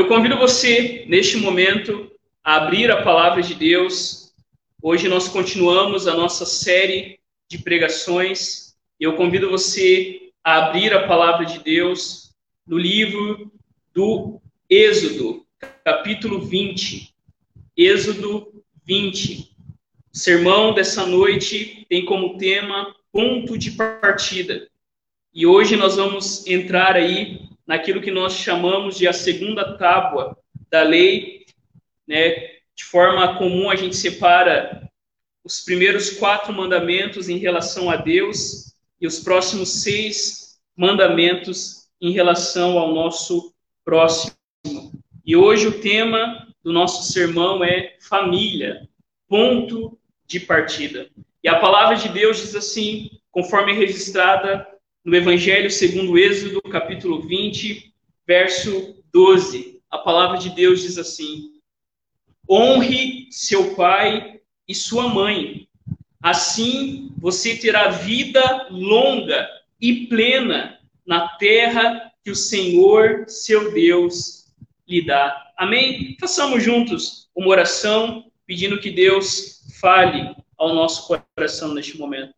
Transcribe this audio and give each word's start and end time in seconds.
Eu 0.00 0.08
convido 0.08 0.38
você, 0.38 1.04
neste 1.06 1.36
momento, 1.36 2.10
a 2.42 2.56
abrir 2.56 2.90
a 2.90 3.02
palavra 3.02 3.42
de 3.42 3.54
Deus. 3.54 4.32
Hoje 4.82 5.08
nós 5.08 5.28
continuamos 5.28 6.08
a 6.08 6.14
nossa 6.14 6.46
série 6.46 7.20
de 7.50 7.58
pregações. 7.58 8.74
Eu 8.98 9.14
convido 9.14 9.50
você 9.50 10.30
a 10.42 10.68
abrir 10.68 10.94
a 10.94 11.06
palavra 11.06 11.44
de 11.44 11.58
Deus 11.62 12.34
no 12.66 12.78
livro 12.78 13.52
do 13.92 14.40
Êxodo, 14.70 15.44
capítulo 15.84 16.40
20. 16.40 17.14
Êxodo 17.76 18.64
20. 18.86 19.54
O 20.14 20.16
sermão 20.16 20.72
dessa 20.72 21.04
noite 21.04 21.84
tem 21.90 22.06
como 22.06 22.38
tema 22.38 22.96
ponto 23.12 23.58
de 23.58 23.72
partida. 23.72 24.66
E 25.34 25.44
hoje 25.44 25.76
nós 25.76 25.96
vamos 25.96 26.46
entrar 26.46 26.96
aí 26.96 27.49
naquilo 27.70 28.00
que 28.00 28.10
nós 28.10 28.32
chamamos 28.32 28.98
de 28.98 29.06
a 29.06 29.12
segunda 29.12 29.76
tábua 29.78 30.36
da 30.68 30.82
lei, 30.82 31.46
né? 32.04 32.30
De 32.74 32.84
forma 32.84 33.38
comum 33.38 33.70
a 33.70 33.76
gente 33.76 33.94
separa 33.94 34.90
os 35.44 35.60
primeiros 35.60 36.10
quatro 36.10 36.52
mandamentos 36.52 37.28
em 37.28 37.38
relação 37.38 37.88
a 37.88 37.94
Deus 37.94 38.74
e 39.00 39.06
os 39.06 39.20
próximos 39.20 39.82
seis 39.84 40.60
mandamentos 40.76 41.86
em 42.00 42.10
relação 42.10 42.76
ao 42.76 42.92
nosso 42.92 43.54
próximo. 43.84 44.34
E 45.24 45.36
hoje 45.36 45.68
o 45.68 45.80
tema 45.80 46.48
do 46.64 46.72
nosso 46.72 47.12
sermão 47.12 47.62
é 47.62 47.94
família, 48.00 48.88
ponto 49.28 49.96
de 50.26 50.40
partida. 50.40 51.08
E 51.40 51.48
a 51.48 51.60
palavra 51.60 51.94
de 51.94 52.08
Deus 52.08 52.38
diz 52.38 52.56
assim, 52.56 53.10
conforme 53.30 53.70
é 53.70 53.76
registrada 53.76 54.66
no 55.04 55.16
Evangelho 55.16 55.70
segundo 55.70 56.18
Êxodo, 56.18 56.60
capítulo 56.62 57.20
20, 57.22 57.92
verso 58.26 59.02
12. 59.12 59.80
A 59.90 59.98
palavra 59.98 60.38
de 60.38 60.50
Deus 60.50 60.82
diz 60.82 60.98
assim: 60.98 61.60
Honre 62.48 63.26
seu 63.30 63.74
pai 63.74 64.40
e 64.68 64.74
sua 64.74 65.08
mãe. 65.08 65.66
Assim 66.22 67.12
você 67.16 67.56
terá 67.56 67.88
vida 67.88 68.68
longa 68.70 69.48
e 69.80 70.06
plena 70.06 70.78
na 71.06 71.28
terra 71.28 72.12
que 72.22 72.30
o 72.30 72.36
Senhor, 72.36 73.24
seu 73.26 73.72
Deus, 73.72 74.46
lhe 74.86 75.04
dá. 75.04 75.50
Amém? 75.56 76.16
Façamos 76.20 76.62
juntos 76.62 77.30
uma 77.34 77.48
oração 77.48 78.30
pedindo 78.46 78.80
que 78.80 78.90
Deus 78.90 79.62
fale 79.80 80.36
ao 80.58 80.74
nosso 80.74 81.08
coração 81.08 81.72
neste 81.72 81.96
momento. 81.96 82.34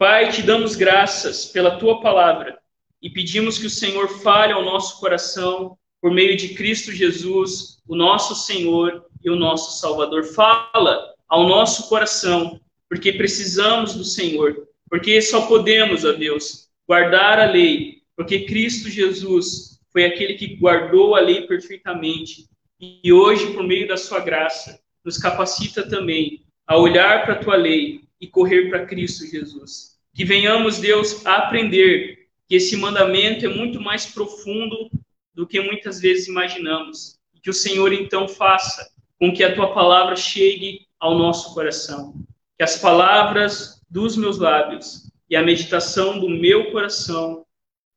Pai, 0.00 0.30
te 0.32 0.42
damos 0.42 0.76
graças 0.76 1.44
pela 1.44 1.76
tua 1.76 2.00
palavra 2.00 2.58
e 3.02 3.10
pedimos 3.10 3.58
que 3.58 3.66
o 3.66 3.70
Senhor 3.70 4.08
fale 4.08 4.50
ao 4.50 4.64
nosso 4.64 4.98
coração 4.98 5.76
por 6.00 6.10
meio 6.10 6.38
de 6.38 6.54
Cristo 6.54 6.90
Jesus, 6.90 7.82
o 7.86 7.94
nosso 7.94 8.34
Senhor 8.34 9.04
e 9.22 9.28
o 9.28 9.36
nosso 9.36 9.78
Salvador. 9.78 10.24
Fala 10.24 11.12
ao 11.28 11.46
nosso 11.46 11.86
coração, 11.86 12.58
porque 12.88 13.12
precisamos 13.12 13.92
do 13.92 14.02
Senhor, 14.02 14.66
porque 14.88 15.20
só 15.20 15.46
podemos, 15.46 16.02
ó 16.02 16.12
Deus, 16.12 16.70
guardar 16.88 17.38
a 17.38 17.50
lei, 17.50 17.98
porque 18.16 18.46
Cristo 18.46 18.88
Jesus 18.88 19.78
foi 19.92 20.06
aquele 20.06 20.32
que 20.32 20.56
guardou 20.56 21.14
a 21.14 21.20
lei 21.20 21.46
perfeitamente 21.46 22.46
e 22.80 23.12
hoje, 23.12 23.52
por 23.52 23.64
meio 23.64 23.86
da 23.86 23.98
sua 23.98 24.20
graça, 24.20 24.80
nos 25.04 25.18
capacita 25.18 25.86
também 25.86 26.42
a 26.66 26.78
olhar 26.78 27.26
para 27.26 27.34
a 27.34 27.38
tua 27.38 27.56
lei 27.56 28.08
e 28.20 28.26
correr 28.26 28.68
para 28.68 28.86
Cristo 28.86 29.26
Jesus. 29.26 29.98
Que 30.14 30.24
venhamos, 30.24 30.78
Deus, 30.78 31.24
a 31.24 31.36
aprender 31.36 32.28
que 32.48 32.56
esse 32.56 32.76
mandamento 32.76 33.46
é 33.46 33.48
muito 33.48 33.80
mais 33.80 34.06
profundo 34.06 34.90
do 35.32 35.46
que 35.46 35.60
muitas 35.60 36.00
vezes 36.00 36.28
imaginamos. 36.28 37.18
Que 37.42 37.48
o 37.48 37.54
Senhor 37.54 37.92
então 37.92 38.28
faça 38.28 38.90
com 39.18 39.32
que 39.32 39.42
a 39.42 39.54
tua 39.54 39.72
palavra 39.72 40.16
chegue 40.16 40.86
ao 40.98 41.16
nosso 41.16 41.54
coração. 41.54 42.14
Que 42.58 42.64
as 42.64 42.76
palavras 42.76 43.80
dos 43.88 44.16
meus 44.16 44.38
lábios 44.38 45.10
e 45.28 45.36
a 45.36 45.42
meditação 45.42 46.18
do 46.18 46.28
meu 46.28 46.70
coração 46.70 47.46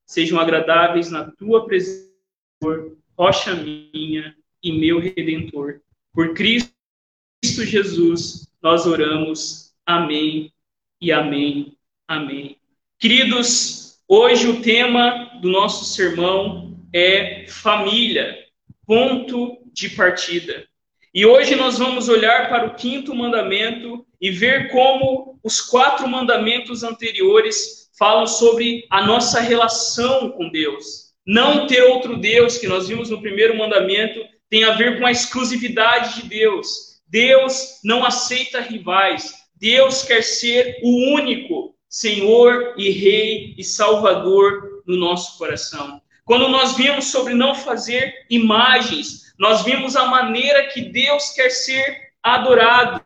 sejam 0.05 0.39
agradáveis 0.39 1.09
na 1.09 1.31
tua 1.31 1.65
presença, 1.65 2.11
rocha 3.17 3.55
minha 3.55 4.35
e 4.61 4.71
meu 4.71 4.99
redentor. 4.99 5.81
Por 6.13 6.33
Cristo 6.33 6.71
Jesus, 7.43 8.47
nós 8.61 8.85
oramos. 8.85 9.62
Amém 9.85 10.51
e 11.01 11.11
amém. 11.11 11.77
Amém. 12.07 12.57
Queridos, 12.97 13.99
hoje 14.07 14.47
o 14.47 14.61
tema 14.61 15.39
do 15.41 15.49
nosso 15.49 15.83
sermão 15.83 16.77
é 16.93 17.45
família, 17.47 18.37
ponto 18.85 19.57
de 19.73 19.89
partida. 19.89 20.65
E 21.13 21.25
hoje 21.25 21.55
nós 21.55 21.77
vamos 21.77 22.07
olhar 22.07 22.49
para 22.49 22.67
o 22.67 22.75
quinto 22.75 23.13
mandamento 23.13 24.05
e 24.21 24.31
ver 24.31 24.71
como 24.71 25.37
os 25.43 25.59
quatro 25.59 26.07
mandamentos 26.07 26.81
anteriores 26.81 27.91
falam 27.99 28.25
sobre 28.25 28.87
a 28.89 29.05
nossa 29.05 29.41
relação 29.41 30.31
com 30.31 30.49
Deus. 30.49 31.13
Não 31.25 31.67
ter 31.67 31.83
outro 31.83 32.17
Deus, 32.17 32.57
que 32.57 32.67
nós 32.67 32.87
vimos 32.87 33.09
no 33.09 33.21
primeiro 33.21 33.57
mandamento, 33.57 34.19
tem 34.49 34.63
a 34.63 34.71
ver 34.71 34.97
com 34.97 35.05
a 35.05 35.11
exclusividade 35.11 36.21
de 36.21 36.29
Deus. 36.29 37.01
Deus 37.07 37.79
não 37.83 38.05
aceita 38.05 38.61
rivais. 38.61 39.42
Deus 39.63 40.03
quer 40.03 40.21
ser 40.21 40.77
o 40.83 41.13
único, 41.13 41.73
Senhor 41.87 42.73
e 42.75 42.89
Rei 42.89 43.55
e 43.57 43.63
Salvador 43.63 44.83
no 44.85 44.97
nosso 44.97 45.37
coração. 45.37 46.01
Quando 46.25 46.49
nós 46.49 46.75
vimos 46.75 47.05
sobre 47.05 47.33
não 47.33 47.55
fazer 47.55 48.13
imagens, 48.29 49.33
nós 49.39 49.63
vimos 49.63 49.95
a 49.95 50.05
maneira 50.05 50.67
que 50.67 50.81
Deus 50.81 51.29
quer 51.29 51.49
ser 51.49 52.09
adorado, 52.21 53.01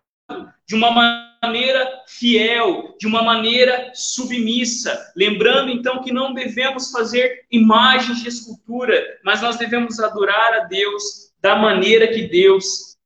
de 0.68 0.73
uma 0.73 1.38
maneira 1.44 2.01
fiel, 2.07 2.95
de 3.00 3.06
uma 3.06 3.22
maneira 3.22 3.91
submissa. 3.94 5.00
Lembrando 5.16 5.69
então 5.69 6.01
que 6.01 6.12
não 6.12 6.34
devemos 6.34 6.89
fazer 6.89 7.45
imagens 7.51 8.24
de 8.24 8.29
escultura, 8.29 9.06
mas 9.24 9.44
nós 9.44 9.57
devemos 9.57 10.00
adorar 10.00 10.56
a 10.56 10.59
Deus 10.62 11.31
da 11.39 11.56
maneira 11.56 12.07
que 12.07 12.24
Deus 12.24 12.97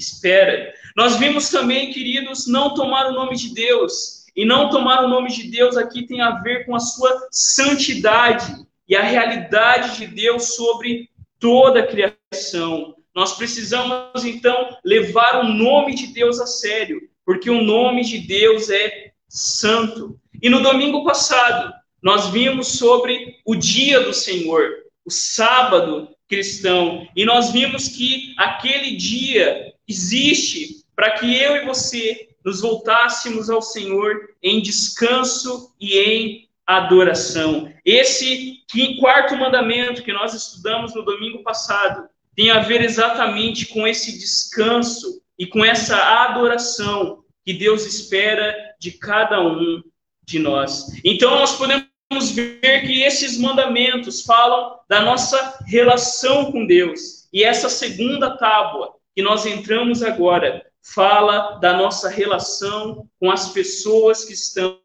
espera. 0.00 0.72
Nós 0.96 1.16
vimos 1.16 1.48
também, 1.50 1.92
queridos, 1.92 2.46
não 2.46 2.74
tomar 2.74 3.06
o 3.06 3.12
nome 3.12 3.36
de 3.36 3.54
Deus 3.54 4.26
e 4.34 4.44
não 4.44 4.70
tomar 4.70 5.04
o 5.04 5.08
nome 5.08 5.30
de 5.30 5.50
Deus 5.50 5.76
aqui 5.76 6.06
tem 6.06 6.20
a 6.20 6.40
ver 6.40 6.64
com 6.66 6.74
a 6.74 6.80
sua 6.80 7.28
santidade 7.30 8.64
e 8.88 8.96
a 8.96 9.02
realidade 9.02 9.98
de 9.98 10.06
Deus 10.06 10.54
sobre 10.54 11.08
toda 11.38 11.80
a 11.80 11.86
criação. 11.86 12.94
Nós 13.14 13.36
precisamos, 13.36 14.24
então, 14.24 14.76
levar 14.84 15.44
o 15.44 15.48
nome 15.48 15.94
de 15.94 16.08
Deus 16.08 16.40
a 16.40 16.46
sério, 16.46 17.00
porque 17.24 17.50
o 17.50 17.62
nome 17.62 18.02
de 18.04 18.18
Deus 18.18 18.70
é 18.70 19.12
santo. 19.28 20.18
E 20.42 20.48
no 20.48 20.62
domingo 20.62 21.04
passado, 21.04 21.72
nós 22.02 22.28
vimos 22.28 22.78
sobre 22.78 23.36
o 23.44 23.54
dia 23.54 24.00
do 24.00 24.14
Senhor, 24.14 24.70
o 25.04 25.10
sábado 25.10 26.08
cristão, 26.28 27.08
e 27.16 27.24
nós 27.24 27.50
vimos 27.50 27.88
que 27.88 28.34
aquele 28.38 28.96
dia 28.96 29.69
existe 29.90 30.84
para 30.94 31.10
que 31.12 31.36
eu 31.36 31.56
e 31.56 31.66
você 31.66 32.28
nos 32.44 32.60
voltássemos 32.60 33.50
ao 33.50 33.60
Senhor 33.60 34.30
em 34.42 34.62
descanso 34.62 35.74
e 35.80 35.98
em 35.98 36.48
adoração. 36.66 37.72
Esse 37.84 38.58
quarto 39.00 39.36
mandamento 39.36 40.02
que 40.02 40.12
nós 40.12 40.32
estudamos 40.32 40.94
no 40.94 41.04
domingo 41.04 41.42
passado 41.42 42.08
tem 42.36 42.50
a 42.50 42.60
ver 42.60 42.82
exatamente 42.82 43.66
com 43.66 43.86
esse 43.86 44.18
descanso 44.18 45.20
e 45.36 45.46
com 45.46 45.64
essa 45.64 45.96
adoração 45.96 47.24
que 47.44 47.52
Deus 47.52 47.84
espera 47.84 48.54
de 48.78 48.92
cada 48.92 49.40
um 49.40 49.82
de 50.24 50.38
nós. 50.38 50.86
Então 51.04 51.32
nós 51.32 51.56
podemos 51.56 52.30
ver 52.30 52.86
que 52.86 53.02
esses 53.02 53.36
mandamentos 53.36 54.22
falam 54.22 54.78
da 54.88 55.00
nossa 55.00 55.58
relação 55.66 56.52
com 56.52 56.66
Deus. 56.66 57.28
E 57.32 57.42
essa 57.42 57.68
segunda 57.68 58.36
tábua 58.36 58.99
que 59.14 59.22
nós 59.22 59.46
entramos 59.46 60.02
agora 60.02 60.64
fala 60.82 61.58
da 61.58 61.74
nossa 61.74 62.08
relação 62.08 63.08
com 63.18 63.30
as 63.30 63.52
pessoas 63.52 64.24
que 64.24 64.32
estão 64.32 64.80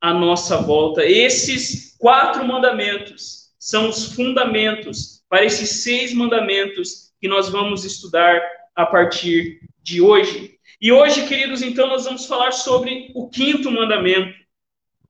à 0.00 0.14
nossa 0.14 0.58
volta. 0.58 1.04
Esses 1.04 1.96
quatro 1.98 2.46
mandamentos 2.46 3.50
são 3.58 3.88
os 3.88 4.14
fundamentos 4.14 5.22
para 5.28 5.44
esses 5.44 5.82
seis 5.82 6.14
mandamentos 6.14 7.12
que 7.20 7.28
nós 7.28 7.48
vamos 7.48 7.84
estudar 7.84 8.40
a 8.74 8.86
partir 8.86 9.60
de 9.82 10.00
hoje. 10.00 10.58
E 10.80 10.90
hoje, 10.90 11.26
queridos, 11.26 11.60
então 11.60 11.86
nós 11.86 12.04
vamos 12.04 12.26
falar 12.26 12.52
sobre 12.52 13.10
o 13.14 13.28
quinto 13.28 13.70
mandamento: 13.70 14.34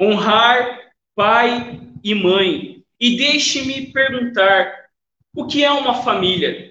honrar 0.01 0.93
pai 1.15 1.81
e 2.03 2.15
mãe. 2.15 2.85
E 2.99 3.17
deixe-me 3.17 3.93
perguntar: 3.93 4.91
o 5.35 5.47
que 5.47 5.65
é 5.65 5.71
uma 5.71 6.03
família? 6.03 6.70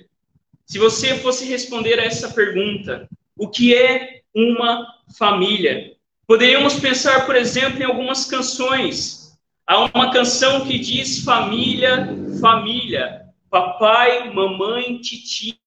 Se 0.70 0.78
você 0.78 1.16
fosse 1.16 1.46
responder 1.46 2.00
a 2.00 2.06
essa 2.06 2.30
pergunta, 2.30 3.10
o 3.36 3.48
que 3.48 3.74
é 3.74 4.22
uma 4.36 4.86
família. 5.18 5.96
Poderíamos 6.28 6.80
pensar, 6.80 7.26
por 7.26 7.36
exemplo, 7.36 7.82
em 7.82 7.86
algumas 7.86 8.26
canções. 8.26 9.36
Há 9.66 9.86
uma 9.86 10.12
canção 10.12 10.68
que 10.68 10.78
diz 10.78 11.24
família, 11.24 12.16
família. 12.40 13.26
papai, 13.50 14.32
mamãe, 14.32 15.00
titia, 15.00 15.58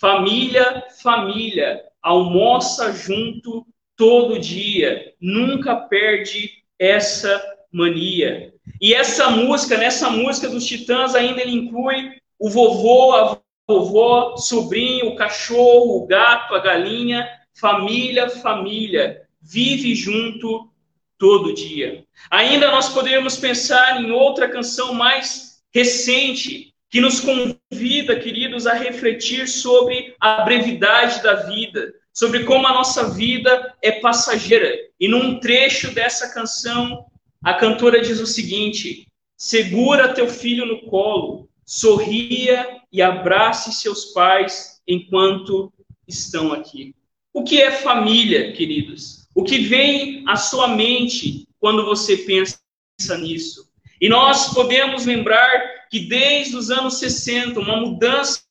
família, 0.00 0.84
família, 1.02 1.82
almoça 2.00 2.92
junto 2.92 3.66
todo 3.96 4.38
dia, 4.38 5.14
nunca 5.20 5.74
perde 5.74 6.62
essa 6.78 7.42
mania. 7.72 8.54
E 8.80 8.94
essa 8.94 9.30
música, 9.30 9.76
nessa 9.76 10.08
música 10.10 10.48
dos 10.48 10.64
Titãs, 10.64 11.16
ainda 11.16 11.40
ele 11.40 11.56
inclui 11.56 12.20
o 12.38 12.48
vovô, 12.48 13.16
a 13.16 13.40
vovó, 13.70 14.36
sobrinho, 14.36 15.10
o 15.10 15.16
cachorro, 15.16 15.98
o 15.98 16.06
gato, 16.06 16.54
a 16.54 16.58
galinha, 16.58 17.28
família, 17.54 18.28
família, 18.28 19.22
vive 19.40 19.94
junto 19.94 20.68
todo 21.16 21.54
dia. 21.54 22.04
Ainda 22.30 22.70
nós 22.72 22.88
poderíamos 22.88 23.36
pensar 23.36 24.02
em 24.02 24.10
outra 24.10 24.48
canção 24.48 24.92
mais 24.92 25.62
recente, 25.72 26.74
que 26.90 27.00
nos 27.00 27.20
convida, 27.20 28.18
queridos, 28.18 28.66
a 28.66 28.72
refletir 28.72 29.46
sobre 29.46 30.16
a 30.20 30.42
brevidade 30.42 31.22
da 31.22 31.34
vida, 31.34 31.92
sobre 32.12 32.42
como 32.42 32.66
a 32.66 32.74
nossa 32.74 33.10
vida 33.10 33.74
é 33.80 33.92
passageira. 33.92 34.72
E 34.98 35.06
num 35.06 35.38
trecho 35.38 35.94
dessa 35.94 36.34
canção, 36.34 37.06
a 37.44 37.54
cantora 37.54 38.00
diz 38.00 38.18
o 38.18 38.26
seguinte: 38.26 39.06
segura 39.36 40.12
teu 40.12 40.26
filho 40.26 40.66
no 40.66 40.80
colo, 40.86 41.49
sorria 41.70 42.82
e 42.92 43.00
abrace 43.00 43.72
seus 43.72 44.06
pais 44.06 44.82
enquanto 44.88 45.72
estão 46.04 46.52
aqui. 46.52 46.96
O 47.32 47.44
que 47.44 47.62
é 47.62 47.70
família, 47.70 48.52
queridos? 48.52 49.28
O 49.32 49.44
que 49.44 49.58
vem 49.58 50.24
à 50.26 50.34
sua 50.34 50.66
mente 50.66 51.46
quando 51.60 51.84
você 51.84 52.16
pensa 52.16 52.58
nisso? 53.18 53.70
E 54.00 54.08
nós 54.08 54.52
podemos 54.52 55.06
lembrar 55.06 55.86
que 55.88 56.00
desde 56.00 56.56
os 56.56 56.72
anos 56.72 56.98
60, 56.98 57.60
uma 57.60 57.76
mudança 57.76 58.42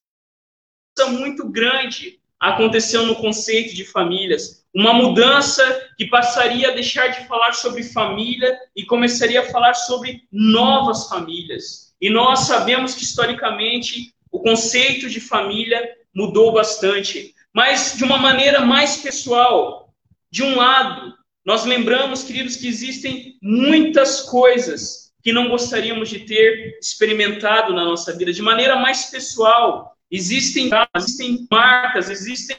muito 1.10 1.50
grande 1.50 2.22
aconteceu 2.40 3.06
no 3.06 3.18
conceito 3.18 3.76
de 3.76 3.84
famílias. 3.84 4.66
Uma 4.74 4.94
mudança 4.94 5.90
que 5.98 6.06
passaria 6.06 6.70
a 6.70 6.74
deixar 6.74 7.08
de 7.08 7.28
falar 7.28 7.52
sobre 7.52 7.84
família 7.84 8.58
e 8.74 8.86
começaria 8.86 9.42
a 9.42 9.52
falar 9.52 9.74
sobre 9.74 10.26
novas 10.32 11.10
famílias. 11.10 11.89
E 12.02 12.10
nós 12.10 12.42
sabemos 12.42 12.96
que, 12.96 13.04
historicamente, 13.04 14.14
o 14.32 14.40
conceito 14.40 15.10
de 15.10 15.20
família 15.20 15.82
mudou 16.14 16.52
bastante, 16.52 17.34
mas 17.54 17.96
de 17.98 18.04
uma 18.04 18.18
maneira 18.18 18.62
mais 18.62 18.98
pessoal. 18.98 19.94
De 20.32 20.44
um 20.44 20.56
lado, 20.56 21.14
nós 21.44 21.66
lembramos, 21.66 22.24
queridos, 22.24 22.56
que 22.56 22.68
existem 22.68 23.38
muitas 23.42 24.22
coisas 24.22 25.12
que 25.24 25.34
não 25.34 25.50
gostaríamos 25.50 26.10
de 26.10 26.20
ter 26.20 26.78
experimentado 26.82 27.74
na 27.74 27.84
nossa 27.84 28.16
vida, 28.16 28.32
de 28.32 28.42
maneira 28.42 28.76
mais 28.76 29.06
pessoal. 29.06 29.96
Existem, 30.10 30.70
existem 30.96 31.48
marcas, 31.52 32.10
existem 32.10 32.58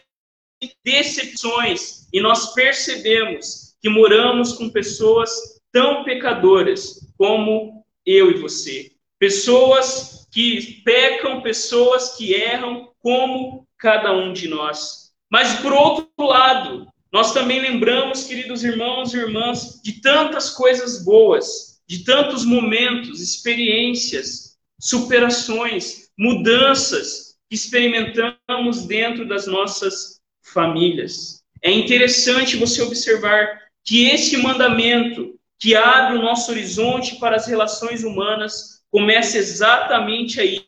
decepções, 0.84 2.06
e 2.12 2.20
nós 2.20 2.52
percebemos 2.52 3.76
que 3.80 3.88
moramos 3.88 4.52
com 4.52 4.68
pessoas 4.68 5.30
tão 5.72 6.04
pecadoras 6.04 7.12
como 7.16 7.84
eu 8.04 8.30
e 8.30 8.34
você. 8.34 8.92
Pessoas 9.20 10.26
que 10.32 10.80
pecam, 10.82 11.42
pessoas 11.42 12.16
que 12.16 12.32
erram, 12.32 12.88
como 13.00 13.68
cada 13.76 14.12
um 14.12 14.32
de 14.32 14.48
nós. 14.48 15.12
Mas, 15.30 15.60
por 15.60 15.74
outro 15.74 16.08
lado, 16.18 16.88
nós 17.12 17.34
também 17.34 17.60
lembramos, 17.60 18.24
queridos 18.24 18.64
irmãos 18.64 19.12
e 19.12 19.18
irmãs, 19.18 19.78
de 19.84 20.00
tantas 20.00 20.48
coisas 20.48 21.04
boas, 21.04 21.82
de 21.86 22.02
tantos 22.02 22.46
momentos, 22.46 23.20
experiências, 23.20 24.56
superações, 24.80 26.08
mudanças 26.18 27.36
que 27.50 27.54
experimentamos 27.54 28.86
dentro 28.86 29.28
das 29.28 29.46
nossas 29.46 30.18
famílias. 30.42 31.42
É 31.62 31.70
interessante 31.70 32.56
você 32.56 32.80
observar 32.80 33.60
que 33.84 34.06
esse 34.08 34.38
mandamento 34.38 35.38
que 35.58 35.76
abre 35.76 36.16
o 36.16 36.22
nosso 36.22 36.50
horizonte 36.50 37.16
para 37.16 37.36
as 37.36 37.46
relações 37.46 38.02
humanas 38.02 38.79
começa 38.90 39.38
exatamente 39.38 40.40
aí 40.40 40.64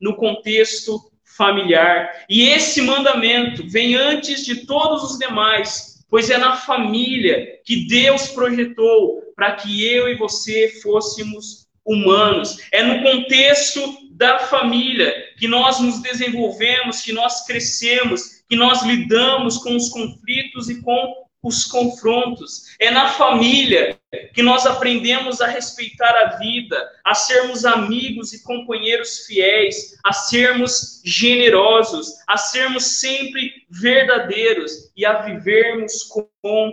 no 0.00 0.16
contexto 0.16 1.00
familiar. 1.36 2.24
E 2.28 2.48
esse 2.48 2.82
mandamento 2.82 3.68
vem 3.68 3.94
antes 3.94 4.44
de 4.44 4.66
todos 4.66 5.02
os 5.04 5.18
demais, 5.18 6.04
pois 6.10 6.30
é 6.30 6.38
na 6.38 6.56
família 6.56 7.60
que 7.64 7.86
Deus 7.86 8.28
projetou 8.28 9.22
para 9.36 9.52
que 9.52 9.86
eu 9.86 10.08
e 10.08 10.16
você 10.16 10.80
fôssemos 10.82 11.68
humanos. 11.86 12.58
É 12.72 12.82
no 12.82 13.02
contexto 13.02 13.80
da 14.12 14.40
família 14.40 15.14
que 15.38 15.46
nós 15.46 15.78
nos 15.80 16.02
desenvolvemos, 16.02 17.02
que 17.02 17.12
nós 17.12 17.46
crescemos, 17.46 18.42
que 18.48 18.56
nós 18.56 18.82
lidamos 18.82 19.58
com 19.58 19.76
os 19.76 19.88
conflitos 19.88 20.68
e 20.68 20.82
com 20.82 21.27
os 21.42 21.64
confrontos. 21.64 22.76
É 22.80 22.90
na 22.90 23.08
família 23.08 23.98
que 24.34 24.42
nós 24.42 24.66
aprendemos 24.66 25.40
a 25.40 25.46
respeitar 25.46 26.10
a 26.24 26.36
vida, 26.38 26.76
a 27.04 27.14
sermos 27.14 27.64
amigos 27.64 28.32
e 28.32 28.42
companheiros 28.42 29.26
fiéis, 29.26 29.96
a 30.04 30.12
sermos 30.12 31.00
generosos, 31.04 32.14
a 32.26 32.36
sermos 32.36 32.98
sempre 32.98 33.52
verdadeiros 33.70 34.90
e 34.96 35.04
a 35.04 35.22
vivermos 35.22 36.02
com 36.04 36.72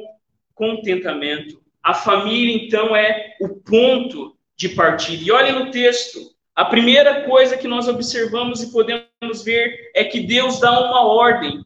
contentamento. 0.53 1.62
A 1.83 1.94
família, 1.94 2.56
então, 2.56 2.95
é 2.95 3.35
o 3.39 3.50
ponto 3.50 4.35
de 4.56 4.69
partida. 4.69 5.23
E 5.23 5.31
olha 5.31 5.51
no 5.51 5.69
texto, 5.69 6.19
a 6.56 6.63
primeira 6.63 7.23
coisa 7.23 7.57
que 7.57 7.67
nós 7.67 7.88
observamos 7.88 8.63
e 8.63 8.71
podemos 8.71 9.44
ver 9.44 9.91
é 9.94 10.06
que 10.06 10.21
Deus 10.21 10.59
dá 10.59 10.79
uma 10.79 11.06
ordem. 11.06 11.64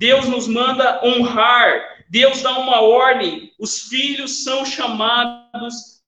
Deus 0.00 0.26
nos 0.26 0.48
manda 0.48 0.98
honrar, 1.04 2.06
Deus 2.08 2.40
dá 2.40 2.58
uma 2.58 2.80
ordem, 2.80 3.52
os 3.58 3.82
filhos 3.82 4.44
são 4.44 4.64
chamados 4.64 6.00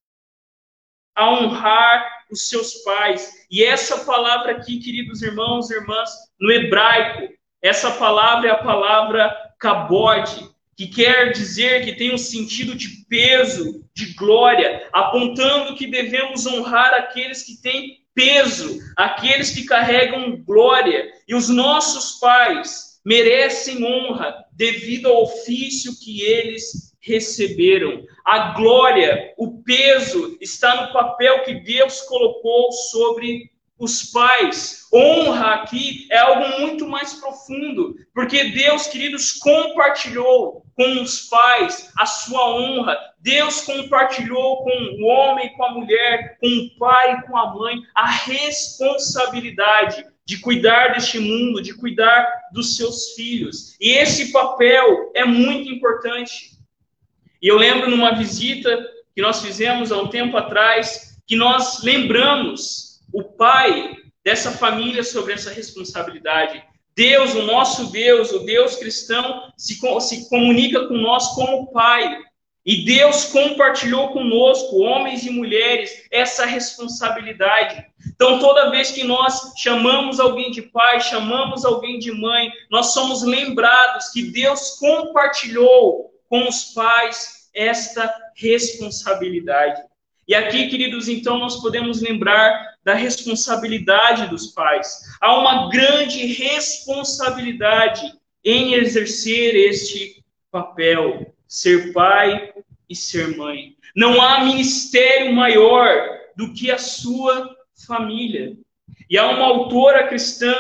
a 1.15 1.31
honrar 1.31 2.25
os 2.31 2.49
seus 2.49 2.77
pais. 2.85 3.31
E 3.51 3.63
essa 3.63 4.03
palavra 4.07 4.53
aqui, 4.53 4.79
queridos 4.79 5.21
irmãos 5.21 5.71
e 5.71 5.75
irmãs, 5.75 6.09
no 6.41 6.51
hebraico, 6.51 7.35
essa 7.61 7.91
palavra 7.91 8.49
é 8.49 8.51
a 8.53 8.65
palavra 8.65 9.31
kabod, 9.61 10.49
que 10.75 10.87
quer 10.87 11.31
dizer 11.31 11.85
que 11.85 11.93
tem 11.93 12.15
um 12.15 12.19
sentido 12.19 12.75
de 12.75 13.05
peso, 13.11 13.87
de 13.95 14.15
glória, 14.15 14.89
apontando 14.91 15.77
que 15.77 15.87
devemos 15.87 16.47
honrar 16.47 16.95
aqueles 16.95 17.43
que 17.43 17.61
têm 17.61 18.07
peso, 18.15 18.79
aqueles 18.97 19.51
que 19.51 19.67
carregam 19.67 20.43
glória. 20.43 21.13
E 21.29 21.35
os 21.35 21.51
nossos 21.51 22.19
pais, 22.19 22.92
merecem 23.05 23.85
honra 23.85 24.45
devido 24.53 25.09
ao 25.09 25.23
ofício 25.23 25.99
que 25.99 26.23
eles 26.23 26.95
receberam. 27.01 28.05
A 28.25 28.53
glória, 28.53 29.35
o 29.37 29.63
peso 29.63 30.37
está 30.41 30.87
no 30.87 30.93
papel 30.93 31.43
que 31.43 31.55
Deus 31.55 32.01
colocou 32.03 32.71
sobre 32.73 33.51
os 33.79 34.05
pais. 34.05 34.87
Honra 34.95 35.55
aqui 35.55 36.07
é 36.11 36.19
algo 36.19 36.61
muito 36.61 36.87
mais 36.87 37.15
profundo, 37.15 37.97
porque 38.15 38.51
Deus, 38.51 38.87
queridos, 38.87 39.33
compartilhou 39.33 40.65
com 40.77 41.03
os 41.03 41.23
pais 41.23 41.91
a 41.99 42.07
sua 42.07 42.55
honra. 42.55 42.97
Deus 43.19 43.63
compartilhou 43.63 44.63
com 44.63 44.71
o 44.71 45.07
homem, 45.07 45.53
com 45.55 45.65
a 45.65 45.73
mulher, 45.73 46.39
com 46.39 46.47
o 46.47 46.79
pai, 46.79 47.21
com 47.23 47.37
a 47.37 47.53
mãe, 47.55 47.83
a 47.95 48.07
responsabilidade 48.07 50.07
de 50.33 50.39
cuidar 50.39 50.95
deste 50.95 51.19
mundo, 51.19 51.61
de 51.61 51.75
cuidar 51.75 52.27
dos 52.55 52.75
seus 52.75 53.13
filhos. 53.13 53.77
E 53.79 53.91
esse 53.91 54.33
papel 54.33 55.13
é 55.15 55.27
muito 55.27 55.69
importante. 55.69 56.53
E 57.43 57.49
eu 57.49 57.59
lembro 57.59 57.91
numa 57.91 58.15
visita 58.15 58.83
que 59.15 59.21
nós 59.21 59.43
fizemos 59.43 59.93
há 59.93 59.99
um 59.99 60.09
tempo 60.09 60.35
atrás, 60.35 61.21
que 61.27 61.37
nós 61.37 61.83
lembramos 61.83 63.03
o 63.13 63.23
pai 63.23 63.95
dessa 64.25 64.53
família 64.53 65.05
sobre 65.05 65.35
essa 65.35 65.53
responsabilidade. 65.53 66.65
Deus, 66.97 67.35
o 67.35 67.43
nosso 67.43 67.93
Deus, 67.93 68.33
o 68.33 68.39
Deus 68.39 68.77
cristão, 68.77 69.53
se, 69.59 69.79
se 70.01 70.31
comunica 70.31 70.89
com 70.89 70.95
nós 70.95 71.29
como 71.35 71.71
pai. 71.73 72.23
E 72.65 72.85
Deus 72.85 73.25
compartilhou 73.25 74.11
conosco, 74.11 74.79
homens 74.79 75.27
e 75.27 75.31
mulheres, 75.31 76.07
essa 76.13 76.47
responsabilidade. 76.47 77.85
Então, 78.15 78.39
toda 78.39 78.71
vez 78.71 78.93
que 78.93 79.03
nós 79.03 79.53
chamamos 79.57 80.21
alguém 80.21 80.51
de 80.53 80.63
pai, 80.63 81.01
chamamos 81.01 81.65
alguém 81.65 81.99
de 81.99 82.13
mãe, 82.13 82.53
nós 82.71 82.93
somos 82.93 83.23
lembrados 83.25 84.11
que 84.11 84.31
Deus 84.31 84.77
compartilhou 84.79 86.13
com 86.29 86.49
os 86.49 86.67
pais 86.73 87.51
esta 87.53 88.15
responsabilidade. 88.37 89.83
E 90.29 90.35
aqui, 90.35 90.69
queridos, 90.69 91.09
então 91.09 91.39
nós 91.39 91.61
podemos 91.61 92.01
lembrar 92.01 92.77
da 92.85 92.95
responsabilidade 92.95 94.29
dos 94.29 94.47
pais. 94.49 95.01
Há 95.21 95.37
uma 95.37 95.69
grande 95.69 96.27
responsabilidade 96.27 98.03
em 98.45 98.75
exercer 98.75 99.55
este 99.57 100.25
papel 100.51 101.35
ser 101.53 101.93
pai 101.93 102.51
e 102.89 102.97
ser 102.97 103.37
mãe. 103.37 103.77
Não 103.95 104.23
há 104.23 104.43
ministério 104.43 105.35
maior 105.35 106.19
do 106.35 106.55
que 106.55 106.71
a 106.71 106.79
sua 106.79 107.55
família. 107.87 108.57
E 109.11 109.19
há 109.19 109.29
uma 109.29 109.45
autora 109.45 110.09
cristã 110.09 110.55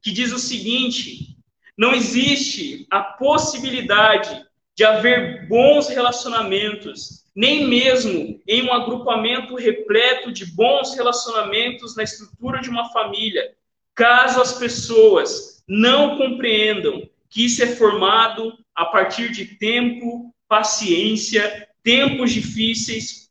que 0.00 0.12
diz 0.12 0.32
o 0.32 0.38
seguinte: 0.38 1.36
não 1.76 1.92
existe 1.92 2.86
a 2.88 3.00
possibilidade 3.00 4.46
de 4.76 4.84
haver 4.84 5.48
bons 5.48 5.88
relacionamentos, 5.88 7.24
nem 7.34 7.66
mesmo 7.66 8.40
em 8.46 8.62
um 8.62 8.72
agrupamento 8.72 9.56
repleto 9.56 10.30
de 10.30 10.46
bons 10.46 10.94
relacionamentos 10.94 11.96
na 11.96 12.04
estrutura 12.04 12.60
de 12.60 12.70
uma 12.70 12.88
família, 12.92 13.52
caso 13.96 14.40
as 14.40 14.56
pessoas 14.56 15.64
não 15.66 16.16
compreendam 16.16 17.02
que 17.28 17.46
isso 17.46 17.64
é 17.64 17.66
formado 17.66 18.56
a 18.76 18.84
partir 18.84 19.32
de 19.32 19.56
tempo, 19.56 20.32
paciência, 20.48 21.68
tempos 21.82 22.32
difíceis, 22.32 23.30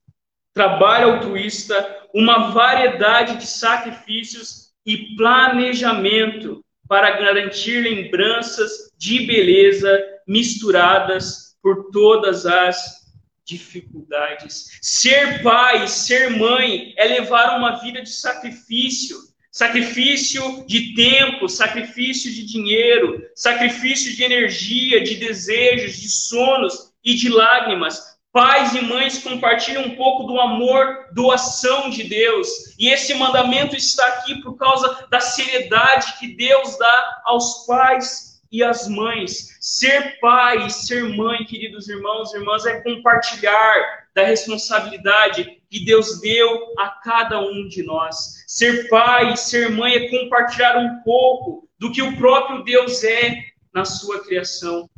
trabalho 0.53 1.13
altruísta, 1.13 1.75
uma 2.13 2.51
variedade 2.51 3.38
de 3.38 3.45
sacrifícios 3.45 4.72
e 4.86 5.15
planejamento 5.15 6.63
para 6.88 7.12
garantir 7.17 7.81
lembranças 7.81 8.91
de 8.98 9.25
beleza 9.25 10.01
misturadas 10.27 11.57
por 11.62 11.89
todas 11.91 12.45
as 12.45 13.05
dificuldades. 13.43 14.79
Ser 14.81 15.43
pai, 15.43 15.88
ser 15.88 16.29
mãe 16.31 16.93
é 16.98 17.05
levar 17.05 17.57
uma 17.57 17.81
vida 17.81 18.01
de 18.01 18.10
sacrifício, 18.10 19.17
sacrifício 19.51 20.65
de 20.65 20.95
tempo, 20.95 21.48
sacrifício 21.48 22.31
de 22.31 22.45
dinheiro, 22.45 23.22
sacrifício 23.36 24.15
de 24.15 24.24
energia, 24.24 25.03
de 25.03 25.15
desejos, 25.15 25.98
de 25.98 26.10
sonos 26.10 26.94
e 27.05 27.13
de 27.13 27.29
lágrimas, 27.29 28.15
Pais 28.35 28.75
e 28.75 28.81
mães 28.81 29.24
compartilham 29.24 29.83
um 29.83 29.95
pouco 29.95 30.25
do 30.25 30.38
amor, 30.38 31.07
doação 31.13 31.89
de 31.89 32.03
Deus. 32.03 32.75
E 32.77 32.89
esse 32.89 33.13
mandamento 33.13 33.77
está 33.77 34.05
aqui 34.07 34.41
por 34.41 34.57
causa 34.57 35.07
da 35.09 35.21
seriedade 35.21 36.19
que 36.19 36.35
Deus 36.35 36.77
dá 36.77 37.21
aos 37.24 37.65
pais 37.65 38.41
e 38.51 38.62
às 38.62 38.89
mães. 38.89 39.55
Ser 39.62 40.19
pai 40.19 40.65
e 40.65 40.69
ser 40.69 41.15
mãe, 41.15 41.45
queridos 41.45 41.88
irmãos 41.88 42.33
e 42.33 42.38
irmãs, 42.38 42.65
é 42.65 42.81
compartilhar 42.81 44.09
da 44.13 44.25
responsabilidade 44.25 45.62
que 45.69 45.85
Deus 45.85 46.19
deu 46.19 46.74
a 46.77 46.89
cada 46.89 47.39
um 47.39 47.69
de 47.69 47.83
nós. 47.83 48.43
Ser 48.47 48.89
pai 48.89 49.31
e 49.31 49.38
ser 49.38 49.69
mãe 49.69 49.93
é 49.93 50.09
compartilhar 50.09 50.77
um 50.77 51.01
pouco 51.03 51.69
do 51.79 51.89
que 51.89 52.01
o 52.01 52.17
próprio 52.17 52.65
Deus 52.65 53.01
é 53.05 53.45
na 53.74 53.85
sua 53.85 54.25
criação. 54.25 54.89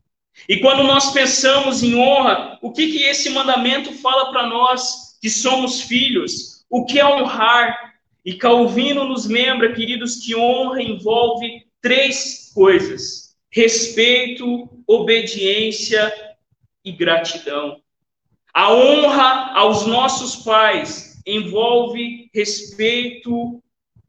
E 0.47 0.57
quando 0.57 0.83
nós 0.83 1.11
pensamos 1.11 1.83
em 1.83 1.95
honra, 1.95 2.57
o 2.61 2.71
que, 2.71 2.91
que 2.91 3.03
esse 3.03 3.29
mandamento 3.29 3.91
fala 3.93 4.31
para 4.31 4.47
nós 4.47 5.17
que 5.21 5.29
somos 5.29 5.81
filhos? 5.81 6.65
O 6.69 6.85
que 6.85 6.99
é 6.99 7.05
honrar? 7.05 7.95
E 8.25 8.33
Calvino 8.33 9.05
nos 9.05 9.25
lembra, 9.25 9.73
queridos, 9.73 10.17
que 10.17 10.35
honra 10.35 10.81
envolve 10.81 11.65
três 11.81 12.51
coisas: 12.53 13.35
respeito, 13.49 14.69
obediência 14.85 16.13
e 16.83 16.91
gratidão. 16.91 17.81
A 18.53 18.73
honra 18.73 19.53
aos 19.53 19.85
nossos 19.85 20.43
pais 20.43 21.21
envolve 21.25 22.29
respeito, 22.33 23.61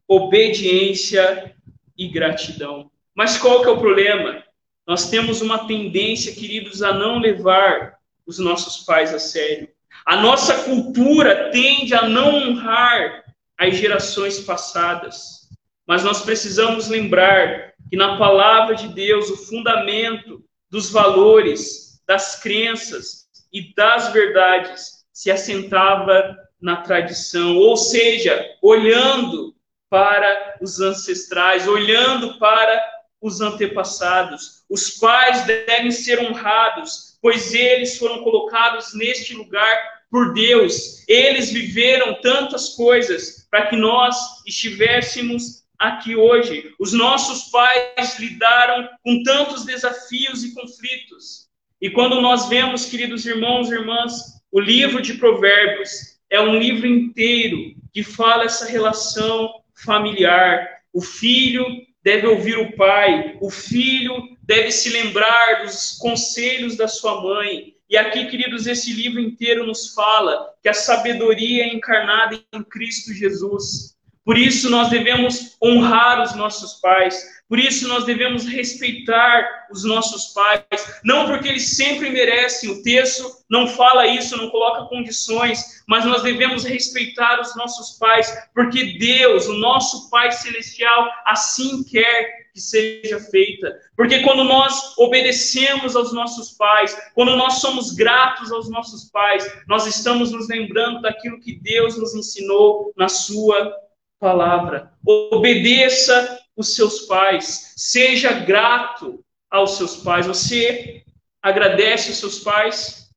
obediência 0.07 1.55
e 1.97 2.09
gratidão. 2.09 2.91
Mas 3.15 3.37
qual 3.37 3.61
que 3.61 3.69
é 3.69 3.73
o 3.73 3.79
problema? 3.79 4.43
Nós 4.89 5.11
temos 5.11 5.43
uma 5.43 5.67
tendência, 5.67 6.35
queridos, 6.35 6.83
a 6.83 6.95
não 6.95 7.19
levar 7.19 7.99
os 8.27 8.39
nossos 8.39 8.87
pais 8.87 9.13
a 9.13 9.19
sério. 9.19 9.69
A 10.07 10.17
nossa 10.17 10.65
cultura 10.65 11.51
tende 11.51 11.93
a 11.95 12.09
não 12.09 12.35
honrar 12.35 13.23
as 13.59 13.77
gerações 13.77 14.41
passadas. 14.41 15.51
Mas 15.87 16.03
nós 16.05 16.23
precisamos 16.23 16.89
lembrar 16.89 17.75
que 17.91 17.97
na 17.99 18.17
palavra 18.17 18.75
de 18.75 18.89
Deus, 18.89 19.29
o 19.29 19.37
fundamento 19.37 20.43
dos 20.71 20.91
valores, 20.91 22.01
das 22.07 22.41
crenças 22.41 23.27
e 23.53 23.75
das 23.75 24.11
verdades 24.11 25.05
se 25.13 25.31
assentava 25.31 26.35
na 26.59 26.77
tradição, 26.77 27.59
ou 27.59 27.77
seja, 27.77 28.43
olhando 28.63 29.55
para 29.91 30.57
os 30.63 30.81
ancestrais, 30.81 31.69
olhando 31.69 32.39
para 32.39 32.98
os 33.21 33.41
antepassados, 33.41 34.63
os 34.69 34.91
pais 34.99 35.45
devem 35.45 35.91
ser 35.91 36.21
honrados, 36.21 37.19
pois 37.21 37.53
eles 37.55 37.99
foram 37.99 38.23
colocados 38.23 38.95
neste 38.95 39.35
lugar 39.35 39.99
por 40.11 40.33
Deus. 40.33 41.05
Eles 41.09 41.51
viveram 41.51 42.21
tantas 42.21 42.71
coisas 42.71 43.47
para 43.51 43.67
que 43.67 43.77
nós 43.77 44.17
estivéssemos 44.47 45.65
aqui 45.79 46.17
hoje. 46.17 46.75
Os 46.79 46.93
nossos 46.93 47.51
pais 47.51 48.19
lidaram 48.19 48.89
com 49.03 49.23
tantos 49.23 49.65
desafios 49.65 50.45
e 50.45 50.55
conflitos. 50.55 51.49
E 51.81 51.91
quando 51.91 52.21
nós 52.21 52.49
vemos, 52.49 52.87
queridos 52.87 53.25
irmãos 53.25 53.71
e 53.71 53.75
irmãs, 53.75 54.43
o 54.51 54.61
livro 54.61 55.01
de 55.01 55.15
Provérbios 55.15 56.19
é 56.31 56.41
um 56.41 56.59
livro 56.59 56.87
inteiro 56.87 57.75
que 57.93 58.03
fala 58.03 58.45
essa 58.45 58.67
relação 58.67 59.51
familiar. 59.75 60.69
O 60.93 61.01
filho 61.01 61.65
deve 62.09 62.27
ouvir 62.27 62.57
o 62.57 62.75
pai, 62.75 63.37
o 63.39 63.51
filho 63.51 64.15
deve 64.43 64.73
se 64.73 64.89
lembrar 64.89 65.63
dos 65.63 65.99
conselhos 65.99 66.75
da 66.75 66.89
sua 66.89 67.21
mãe. 67.21 67.75
E 67.87 67.99
aqui, 67.99 68.25
queridos, 68.29 68.67
esse 68.67 68.95
livro 68.95 69.21
inteiro 69.21 69.67
nos 69.67 69.93
fala 69.93 70.55
que 70.63 70.71
a 70.71 70.73
sabedoria 70.73 71.65
é 71.65 71.75
encarnada 71.75 72.43
em 72.55 72.63
Cristo 72.63 73.13
Jesus. 73.13 73.95
Por 74.29 74.37
isso 74.37 74.69
nós 74.69 74.91
devemos 74.91 75.57
honrar 75.59 76.23
os 76.23 76.35
nossos 76.35 76.75
pais, 76.83 77.19
por 77.49 77.59
isso 77.59 77.89
nós 77.89 78.05
devemos 78.05 78.45
respeitar 78.45 79.67
os 79.73 79.85
nossos 79.85 80.35
pais, 80.35 81.01
não 81.03 81.27
porque 81.27 81.49
eles 81.49 81.75
sempre 81.79 82.11
merecem, 82.11 82.69
o 82.69 82.83
texto 82.83 83.25
não 83.49 83.67
fala 83.67 84.07
isso, 84.07 84.37
não 84.37 84.51
coloca 84.51 84.85
condições, 84.85 85.83
mas 85.89 86.05
nós 86.05 86.23
devemos 86.23 86.63
respeitar 86.63 87.41
os 87.41 87.57
nossos 87.57 87.97
pais, 87.97 88.31
porque 88.55 88.99
Deus, 88.99 89.47
o 89.47 89.55
nosso 89.55 90.11
Pai 90.11 90.31
celestial, 90.31 91.09
assim 91.25 91.83
quer 91.85 92.51
que 92.53 92.61
seja 92.61 93.19
feita. 93.31 93.75
Porque 93.97 94.21
quando 94.21 94.45
nós 94.45 94.93
obedecemos 94.99 95.97
aos 95.97 96.13
nossos 96.13 96.51
pais, 96.51 96.95
quando 97.15 97.35
nós 97.35 97.63
somos 97.63 97.93
gratos 97.93 98.53
aos 98.53 98.69
nossos 98.69 99.11
pais, 99.11 99.51
nós 99.67 99.87
estamos 99.87 100.33
nos 100.33 100.49
lembrando 100.49 101.01
daquilo 101.01 101.41
que 101.41 101.59
Deus 101.59 101.97
nos 101.97 102.15
ensinou 102.15 102.93
na 102.95 103.09
sua 103.09 103.88
palavra. 104.19 104.93
Obedeça 105.07 106.39
os 106.57 106.75
seus 106.75 107.03
pais, 107.03 107.75
seja 107.77 108.33
grato 108.33 109.25
aos 109.51 109.77
seus 109.77 109.97
pais. 109.97 110.27
Você 110.27 111.05
agradece 111.41 112.11
os 112.11 112.19
seus 112.19 112.41
pais? 112.41 113.11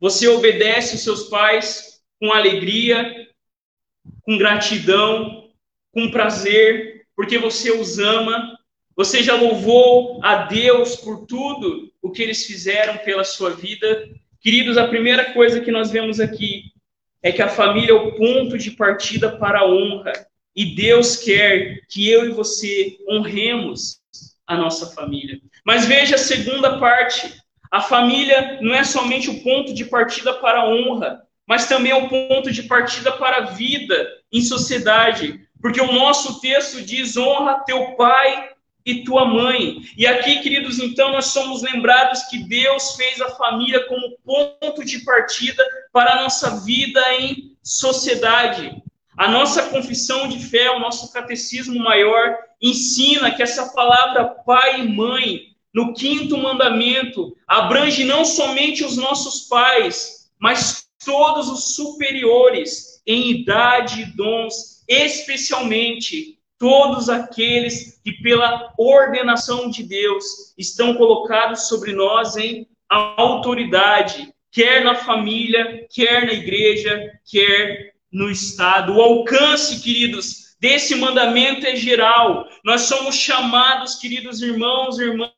Você 0.00 0.26
obedece 0.28 0.96
os 0.96 1.02
seus 1.02 1.24
pais 1.24 2.00
com 2.20 2.32
alegria, 2.32 3.28
com 4.22 4.38
gratidão, 4.38 5.50
com 5.92 6.10
prazer, 6.10 7.06
porque 7.14 7.38
você 7.38 7.70
os 7.70 7.98
ama. 7.98 8.58
Você 8.96 9.22
já 9.22 9.34
louvou 9.34 10.20
a 10.22 10.44
Deus 10.46 10.96
por 10.96 11.26
tudo 11.26 11.92
o 12.00 12.10
que 12.10 12.22
eles 12.22 12.46
fizeram 12.46 12.98
pela 12.98 13.24
sua 13.24 13.50
vida? 13.50 14.08
Queridos, 14.40 14.76
a 14.76 14.88
primeira 14.88 15.32
coisa 15.32 15.60
que 15.60 15.70
nós 15.70 15.90
vemos 15.90 16.20
aqui 16.20 16.73
é 17.24 17.32
que 17.32 17.40
a 17.40 17.48
família 17.48 17.92
é 17.92 17.94
o 17.94 18.12
ponto 18.12 18.58
de 18.58 18.72
partida 18.72 19.34
para 19.38 19.60
a 19.60 19.66
honra. 19.66 20.12
E 20.54 20.76
Deus 20.76 21.16
quer 21.16 21.80
que 21.88 22.08
eu 22.08 22.26
e 22.26 22.30
você 22.30 22.98
honremos 23.08 23.98
a 24.46 24.54
nossa 24.54 24.94
família. 24.94 25.40
Mas 25.64 25.86
veja 25.86 26.16
a 26.16 26.18
segunda 26.18 26.78
parte. 26.78 27.34
A 27.72 27.80
família 27.80 28.58
não 28.60 28.74
é 28.74 28.84
somente 28.84 29.30
o 29.30 29.42
ponto 29.42 29.72
de 29.72 29.86
partida 29.86 30.34
para 30.34 30.60
a 30.60 30.68
honra, 30.68 31.22
mas 31.48 31.66
também 31.66 31.92
é 31.92 31.96
o 31.96 32.10
ponto 32.10 32.52
de 32.52 32.64
partida 32.64 33.10
para 33.12 33.38
a 33.38 33.46
vida 33.46 34.06
em 34.30 34.42
sociedade. 34.42 35.40
Porque 35.62 35.80
o 35.80 35.92
nosso 35.92 36.42
texto 36.42 36.82
diz: 36.82 37.16
honra 37.16 37.64
teu 37.64 37.96
pai 37.96 38.50
e 38.84 39.02
tua 39.02 39.24
mãe. 39.24 39.80
E 39.96 40.06
aqui, 40.06 40.40
queridos, 40.40 40.78
então 40.78 41.12
nós 41.12 41.26
somos 41.26 41.62
lembrados 41.62 42.24
que 42.24 42.38
Deus 42.38 42.96
fez 42.96 43.20
a 43.20 43.30
família 43.30 43.86
como 43.86 44.16
ponto 44.24 44.84
de 44.84 45.00
partida 45.04 45.64
para 45.92 46.12
a 46.12 46.22
nossa 46.22 46.60
vida 46.64 47.00
em 47.14 47.56
sociedade. 47.62 48.82
A 49.16 49.28
nossa 49.28 49.68
confissão 49.68 50.28
de 50.28 50.38
fé, 50.38 50.70
o 50.70 50.80
nosso 50.80 51.12
catecismo 51.12 51.78
maior, 51.78 52.36
ensina 52.60 53.30
que 53.30 53.42
essa 53.42 53.72
palavra 53.72 54.24
pai 54.24 54.80
e 54.80 54.88
mãe, 54.88 55.54
no 55.72 55.94
quinto 55.94 56.36
mandamento, 56.36 57.36
abrange 57.46 58.04
não 58.04 58.24
somente 58.24 58.84
os 58.84 58.96
nossos 58.96 59.48
pais, 59.48 60.30
mas 60.38 60.86
todos 61.04 61.48
os 61.48 61.74
superiores 61.74 63.02
em 63.06 63.30
idade 63.30 64.02
e 64.02 64.06
dons, 64.06 64.82
especialmente 64.88 66.33
todos 66.64 67.10
aqueles 67.10 68.00
que, 68.02 68.10
pela 68.22 68.72
ordenação 68.78 69.68
de 69.68 69.82
Deus, 69.82 70.24
estão 70.56 70.94
colocados 70.94 71.68
sobre 71.68 71.92
nós 71.92 72.38
em 72.38 72.66
autoridade, 72.88 74.32
quer 74.50 74.82
na 74.82 74.94
família, 74.94 75.86
quer 75.94 76.24
na 76.24 76.32
igreja, 76.32 77.12
quer 77.30 77.92
no 78.10 78.30
Estado. 78.30 78.96
O 78.96 79.02
alcance, 79.02 79.82
queridos, 79.82 80.56
desse 80.58 80.94
mandamento 80.94 81.66
é 81.66 81.76
geral. 81.76 82.48
Nós 82.64 82.80
somos 82.82 83.14
chamados, 83.14 83.96
queridos 83.96 84.40
irmãos 84.40 84.98
e 84.98 85.02
irmãs, 85.02 85.32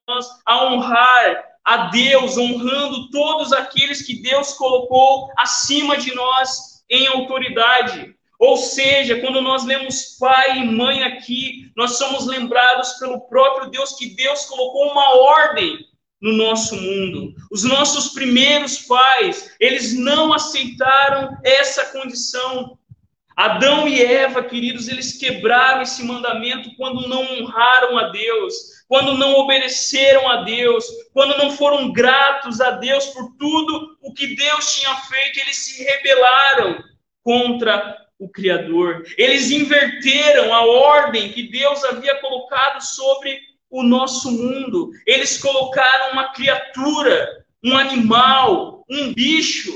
a 0.47 0.65
honrar 0.65 1.45
a 1.65 1.89
Deus, 1.89 2.39
honrando 2.39 3.11
todos 3.11 3.53
aqueles 3.53 4.07
que 4.07 4.23
Deus 4.23 4.53
colocou 4.53 5.29
acima 5.37 5.97
de 5.97 6.15
nós 6.15 6.85
em 6.89 7.09
autoridade. 7.09 8.16
Ou 8.39 8.57
seja, 8.57 9.21
quando 9.21 9.41
nós 9.41 9.65
lemos 9.65 10.17
pai 10.19 10.59
e 10.59 10.65
mãe 10.65 11.03
aqui, 11.03 11.71
nós 11.77 11.97
somos 11.97 12.27
lembrados 12.27 12.95
pelo 12.95 13.21
próprio 13.29 13.71
Deus 13.71 13.97
que 13.97 14.15
Deus 14.15 14.45
colocou 14.47 14.91
uma 14.91 15.17
ordem 15.17 15.79
no 16.21 16.33
nosso 16.33 16.77
mundo. 16.77 17.35
Os 17.51 17.65
nossos 17.65 18.09
primeiros 18.09 18.81
pais, 18.81 19.55
eles 19.61 19.95
não 19.95 20.33
aceitaram 20.33 21.37
essa 21.45 21.87
condição. 21.87 22.79
Adão 23.37 23.87
e 23.87 24.03
Eva, 24.03 24.43
queridos, 24.43 24.89
eles 24.89 25.19
quebraram 25.19 25.83
esse 25.83 26.03
mandamento 26.03 26.75
quando 26.77 27.07
não 27.07 27.23
honraram 27.23 27.99
a 27.99 28.09
Deus, 28.09 28.55
quando 28.89 29.15
não 29.15 29.35
obedeceram 29.35 30.27
a 30.29 30.43
Deus, 30.43 30.87
quando 31.13 31.37
não 31.37 31.51
foram 31.51 31.93
gratos 31.93 32.61
a 32.63 32.71
Deus 32.73 33.07
por 33.07 33.37
tudo 33.39 33.97
o 34.01 34.15
que 34.15 34.35
Deus 34.35 34.75
tinha 34.75 34.95
feito, 34.97 35.41
eles 35.41 35.57
se 35.57 35.83
rebelaram 35.85 36.83
contra 37.23 38.06
o 38.19 38.29
Criador. 38.29 39.05
Eles 39.17 39.51
inverteram 39.51 40.53
a 40.55 40.65
ordem 40.65 41.33
que 41.33 41.45
Deus 41.45 41.85
havia 41.85 42.21
colocado 42.21 42.81
sobre 42.81 43.39
o 43.71 43.83
nosso 43.83 44.31
mundo. 44.31 44.91
Eles 45.07 45.39
colocaram 45.39 46.13
uma 46.13 46.33
criatura, 46.33 47.45
um 47.63 47.77
animal, 47.77 48.85
um 48.89 49.13
bicho 49.13 49.73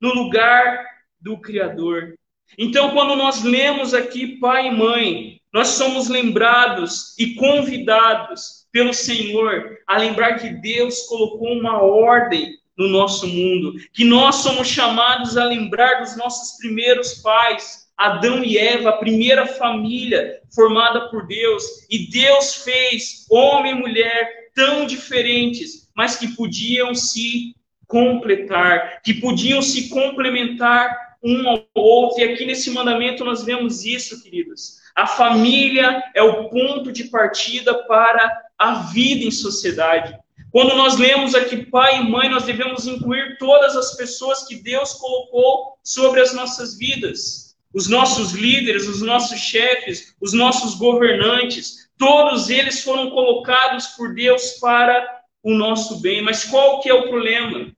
no 0.00 0.12
lugar 0.12 0.84
do 1.20 1.38
Criador. 1.38 2.14
Então, 2.58 2.90
quando 2.90 3.16
nós 3.16 3.42
lemos 3.42 3.94
aqui 3.94 4.38
pai 4.38 4.68
e 4.68 4.70
mãe, 4.70 5.40
nós 5.52 5.68
somos 5.68 6.08
lembrados 6.08 7.14
e 7.18 7.34
convidados 7.34 8.66
pelo 8.72 8.92
Senhor 8.92 9.78
a 9.86 9.96
lembrar 9.96 10.38
que 10.38 10.50
Deus 10.50 11.02
colocou 11.02 11.52
uma 11.52 11.80
ordem 11.80 12.58
no 12.76 12.88
nosso 12.88 13.26
mundo, 13.28 13.74
que 13.92 14.04
nós 14.04 14.36
somos 14.36 14.66
chamados 14.66 15.36
a 15.36 15.44
lembrar 15.44 16.00
dos 16.00 16.16
nossos 16.16 16.58
primeiros 16.58 17.14
pais, 17.22 17.83
Adão 17.96 18.42
e 18.42 18.58
Eva, 18.58 18.90
a 18.90 18.98
primeira 18.98 19.46
família 19.46 20.40
formada 20.54 21.08
por 21.08 21.26
Deus, 21.26 21.86
e 21.88 22.10
Deus 22.10 22.56
fez 22.56 23.26
homem 23.30 23.72
e 23.72 23.78
mulher 23.78 24.50
tão 24.54 24.86
diferentes, 24.86 25.88
mas 25.94 26.16
que 26.16 26.28
podiam 26.34 26.94
se 26.94 27.54
completar, 27.86 29.00
que 29.02 29.14
podiam 29.14 29.62
se 29.62 29.88
complementar 29.88 31.16
um 31.22 31.48
ao 31.48 31.66
outro. 31.74 32.20
E 32.20 32.24
aqui 32.24 32.44
nesse 32.44 32.70
mandamento 32.70 33.24
nós 33.24 33.44
vemos 33.44 33.84
isso, 33.84 34.22
queridos. 34.22 34.78
A 34.94 35.06
família 35.06 36.02
é 36.14 36.22
o 36.22 36.48
ponto 36.48 36.92
de 36.92 37.04
partida 37.04 37.74
para 37.84 38.42
a 38.58 38.74
vida 38.92 39.24
em 39.24 39.30
sociedade. 39.30 40.16
Quando 40.50 40.76
nós 40.76 40.96
lemos 40.96 41.34
aqui 41.34 41.66
pai 41.66 41.98
e 41.98 42.08
mãe, 42.08 42.28
nós 42.28 42.44
devemos 42.44 42.86
incluir 42.86 43.38
todas 43.38 43.76
as 43.76 43.96
pessoas 43.96 44.46
que 44.46 44.56
Deus 44.56 44.94
colocou 44.94 45.78
sobre 45.82 46.20
as 46.20 46.32
nossas 46.32 46.78
vidas 46.78 47.43
os 47.74 47.88
nossos 47.88 48.32
líderes, 48.32 48.86
os 48.86 49.02
nossos 49.02 49.40
chefes, 49.40 50.14
os 50.20 50.32
nossos 50.32 50.76
governantes, 50.76 51.90
todos 51.98 52.48
eles 52.48 52.82
foram 52.82 53.10
colocados 53.10 53.88
por 53.88 54.14
Deus 54.14 54.52
para 54.60 55.22
o 55.42 55.52
nosso 55.52 56.00
bem. 56.00 56.22
Mas 56.22 56.44
qual 56.44 56.80
que 56.80 56.88
é 56.88 56.94
o 56.94 57.08
problema? 57.08 57.74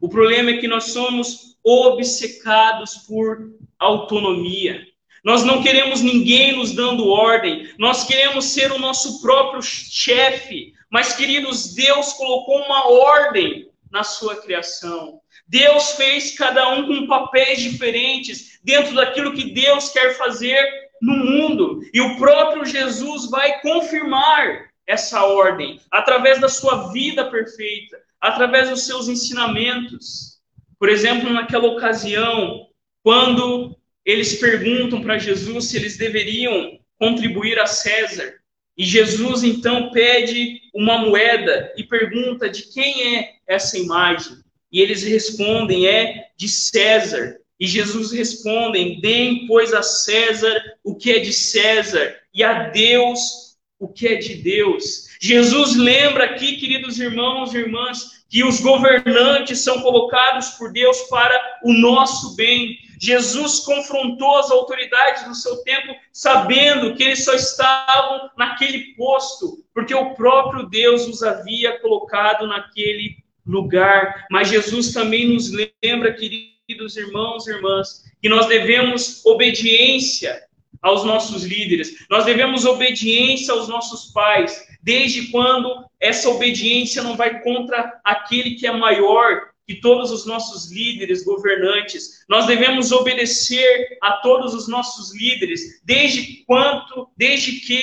O 0.00 0.08
problema 0.08 0.50
é 0.50 0.56
que 0.58 0.66
nós 0.66 0.90
somos 0.92 1.56
obcecados 1.62 2.96
por 3.06 3.52
autonomia. 3.78 4.84
Nós 5.24 5.42
não 5.44 5.62
queremos 5.62 6.02
ninguém 6.02 6.56
nos 6.56 6.72
dando 6.72 7.08
ordem, 7.08 7.72
nós 7.78 8.04
queremos 8.04 8.44
ser 8.46 8.70
o 8.72 8.78
nosso 8.78 9.22
próprio 9.22 9.62
chefe. 9.62 10.74
Mas, 10.90 11.16
queridos, 11.16 11.72
Deus 11.72 12.12
colocou 12.12 12.58
uma 12.58 12.88
ordem 12.88 13.70
na 13.90 14.02
sua 14.02 14.36
criação. 14.36 15.20
Deus 15.46 15.92
fez 15.92 16.36
cada 16.36 16.68
um 16.70 16.86
com 16.86 17.06
papéis 17.06 17.60
diferentes 17.60 18.53
dentro 18.64 18.94
daquilo 18.94 19.34
que 19.34 19.52
Deus 19.52 19.90
quer 19.90 20.16
fazer 20.16 20.64
no 21.00 21.14
mundo. 21.16 21.80
E 21.92 22.00
o 22.00 22.16
próprio 22.16 22.64
Jesus 22.64 23.28
vai 23.30 23.60
confirmar 23.60 24.70
essa 24.86 25.24
ordem 25.24 25.80
através 25.90 26.40
da 26.40 26.48
sua 26.48 26.90
vida 26.92 27.30
perfeita, 27.30 27.98
através 28.20 28.70
dos 28.70 28.86
seus 28.86 29.08
ensinamentos. 29.08 30.38
Por 30.78 30.88
exemplo, 30.88 31.30
naquela 31.30 31.68
ocasião, 31.68 32.66
quando 33.02 33.76
eles 34.04 34.40
perguntam 34.40 35.02
para 35.02 35.18
Jesus 35.18 35.66
se 35.66 35.76
eles 35.76 35.96
deveriam 35.96 36.78
contribuir 36.98 37.58
a 37.58 37.66
César. 37.66 38.34
E 38.76 38.84
Jesus 38.84 39.42
então 39.42 39.90
pede 39.90 40.60
uma 40.74 40.98
moeda 40.98 41.72
e 41.76 41.84
pergunta 41.84 42.48
de 42.48 42.72
quem 42.72 43.16
é 43.16 43.34
essa 43.46 43.78
imagem. 43.78 44.38
E 44.70 44.80
eles 44.80 45.02
respondem: 45.02 45.86
é 45.86 46.28
de 46.36 46.48
César. 46.48 47.38
E 47.58 47.66
Jesus 47.66 48.12
responde: 48.12 49.00
deem, 49.00 49.46
pois, 49.46 49.72
a 49.72 49.82
César 49.82 50.60
o 50.82 50.94
que 50.94 51.12
é 51.12 51.18
de 51.18 51.32
César, 51.32 52.14
e 52.32 52.42
a 52.42 52.68
Deus 52.70 53.44
o 53.78 53.88
que 53.88 54.08
é 54.08 54.16
de 54.16 54.36
Deus. 54.36 55.08
Jesus 55.20 55.76
lembra 55.76 56.24
aqui, 56.24 56.56
queridos 56.56 56.98
irmãos 56.98 57.54
e 57.54 57.58
irmãs, 57.58 58.24
que 58.28 58.42
os 58.42 58.60
governantes 58.60 59.60
são 59.60 59.80
colocados 59.80 60.50
por 60.50 60.72
Deus 60.72 61.02
para 61.02 61.60
o 61.64 61.72
nosso 61.72 62.34
bem. 62.34 62.76
Jesus 63.00 63.60
confrontou 63.60 64.38
as 64.38 64.50
autoridades 64.50 65.24
do 65.24 65.34
seu 65.34 65.62
tempo, 65.64 65.94
sabendo 66.12 66.94
que 66.94 67.02
eles 67.02 67.24
só 67.24 67.34
estavam 67.34 68.30
naquele 68.36 68.94
posto, 68.94 69.64
porque 69.74 69.94
o 69.94 70.14
próprio 70.14 70.66
Deus 70.68 71.06
os 71.06 71.22
havia 71.22 71.78
colocado 71.80 72.46
naquele 72.46 73.16
lugar. 73.46 74.26
Mas 74.30 74.48
Jesus 74.48 74.92
também 74.92 75.26
nos 75.26 75.50
lembra, 75.82 76.12
queridos 76.14 76.53
irmãos 76.68 77.46
e 77.46 77.50
irmãs, 77.50 78.04
que 78.22 78.28
nós 78.28 78.46
devemos 78.46 79.24
obediência 79.26 80.42
aos 80.80 81.04
nossos 81.04 81.44
líderes, 81.44 82.06
nós 82.10 82.24
devemos 82.24 82.64
obediência 82.64 83.52
aos 83.52 83.68
nossos 83.68 84.12
pais, 84.12 84.66
desde 84.82 85.30
quando 85.30 85.84
essa 86.00 86.28
obediência 86.28 87.02
não 87.02 87.16
vai 87.16 87.42
contra 87.42 88.00
aquele 88.04 88.54
que 88.54 88.66
é 88.66 88.72
maior 88.72 89.50
que 89.66 89.76
todos 89.76 90.10
os 90.10 90.26
nossos 90.26 90.70
líderes 90.70 91.24
governantes. 91.24 92.22
Nós 92.28 92.46
devemos 92.46 92.92
obedecer 92.92 93.98
a 94.02 94.12
todos 94.18 94.52
os 94.52 94.68
nossos 94.68 95.14
líderes, 95.14 95.80
desde 95.82 96.44
quanto, 96.44 97.08
desde 97.16 97.60
que 97.60 97.82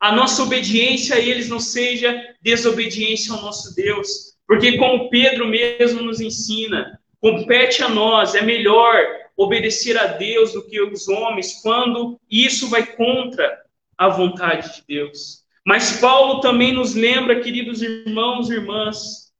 a 0.00 0.10
nossa 0.10 0.42
obediência 0.42 1.14
a 1.14 1.20
eles 1.20 1.48
não 1.48 1.60
seja 1.60 2.20
desobediência 2.40 3.32
ao 3.32 3.42
nosso 3.42 3.72
Deus. 3.76 4.32
Porque, 4.48 4.76
como 4.76 5.08
Pedro 5.10 5.46
mesmo 5.46 6.02
nos 6.02 6.20
ensina, 6.20 7.00
compete 7.22 7.84
a 7.84 7.88
nós, 7.88 8.34
é 8.34 8.42
melhor 8.42 8.94
obedecer 9.36 9.96
a 9.96 10.08
Deus 10.08 10.52
do 10.52 10.68
que 10.68 10.82
os 10.82 11.08
homens, 11.08 11.62
quando 11.62 12.20
isso 12.28 12.68
vai 12.68 12.84
contra 12.84 13.62
a 13.96 14.08
vontade 14.08 14.74
de 14.74 14.82
Deus. 14.86 15.44
Mas 15.64 16.00
Paulo 16.00 16.40
também 16.40 16.72
nos 16.74 16.96
lembra, 16.96 17.40
queridos 17.40 17.80
irmãos 17.80 18.50
e 18.50 18.54
irmãs, 18.54 19.32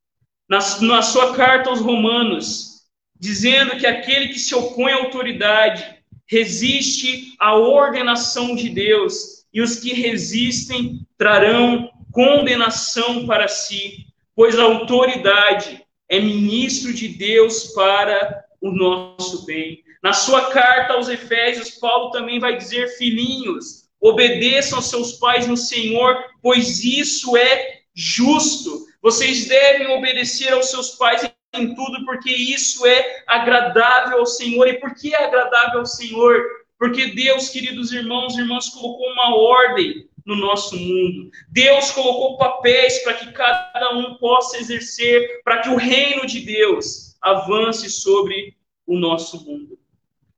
na, 0.47 0.59
na 0.81 1.01
sua 1.01 1.35
carta 1.35 1.69
aos 1.69 1.81
Romanos, 1.81 2.83
dizendo 3.19 3.77
que 3.77 3.85
aquele 3.85 4.29
que 4.29 4.39
se 4.39 4.55
opõe 4.55 4.93
à 4.93 4.95
autoridade 4.95 6.01
resiste 6.25 7.35
à 7.37 7.53
ordenação 7.53 8.55
de 8.55 8.69
Deus, 8.69 9.43
e 9.53 9.61
os 9.61 9.75
que 9.75 9.93
resistem 9.93 11.05
trarão 11.17 11.91
condenação 12.11 13.27
para 13.27 13.47
si 13.47 14.07
pois 14.35 14.57
a 14.57 14.63
autoridade 14.63 15.82
é 16.13 16.19
ministro 16.19 16.93
de 16.93 17.07
Deus 17.07 17.73
para 17.73 18.45
o 18.61 18.71
nosso 18.71 19.45
bem. 19.45 19.83
Na 20.01 20.13
sua 20.13 20.51
carta 20.51 20.93
aos 20.93 21.09
Efésios, 21.09 21.71
Paulo 21.71 22.11
também 22.11 22.39
vai 22.39 22.55
dizer: 22.55 22.87
filhinhos, 22.97 23.85
obedeçam 23.99 24.77
aos 24.77 24.89
seus 24.89 25.13
pais 25.13 25.47
no 25.47 25.57
Senhor, 25.57 26.15
pois 26.39 26.83
isso 26.83 27.35
é 27.35 27.79
justo. 27.95 28.85
Vocês 29.01 29.47
devem 29.47 29.87
obedecer 29.87 30.53
aos 30.53 30.69
seus 30.69 30.91
pais 30.91 31.27
em 31.55 31.73
tudo, 31.73 32.05
porque 32.05 32.31
isso 32.31 32.85
é 32.85 33.23
agradável 33.25 34.19
ao 34.19 34.25
Senhor. 34.27 34.67
E 34.67 34.79
por 34.79 34.93
que 34.93 35.15
é 35.15 35.23
agradável 35.25 35.79
ao 35.79 35.85
Senhor? 35.85 36.43
Porque 36.77 37.07
Deus, 37.07 37.49
queridos 37.49 37.91
irmãos 37.91 38.35
e 38.35 38.41
irmãs, 38.41 38.69
colocou 38.69 39.11
uma 39.13 39.35
ordem 39.35 40.07
no 40.25 40.35
nosso 40.35 40.77
mundo. 40.77 41.29
Deus 41.49 41.91
colocou 41.91 42.37
papéis 42.37 42.99
para 43.03 43.13
que 43.13 43.31
cada 43.31 43.95
um 43.95 44.15
possa 44.15 44.57
exercer, 44.57 45.41
para 45.43 45.59
que 45.59 45.69
o 45.69 45.75
reino 45.75 46.25
de 46.25 46.39
Deus 46.41 47.15
avance 47.21 47.89
sobre 47.89 48.55
o 48.85 48.97
nosso 48.97 49.45
mundo. 49.45 49.77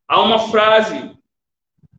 Há 0.07 0.21
uma 0.21 0.47
frase 0.49 1.11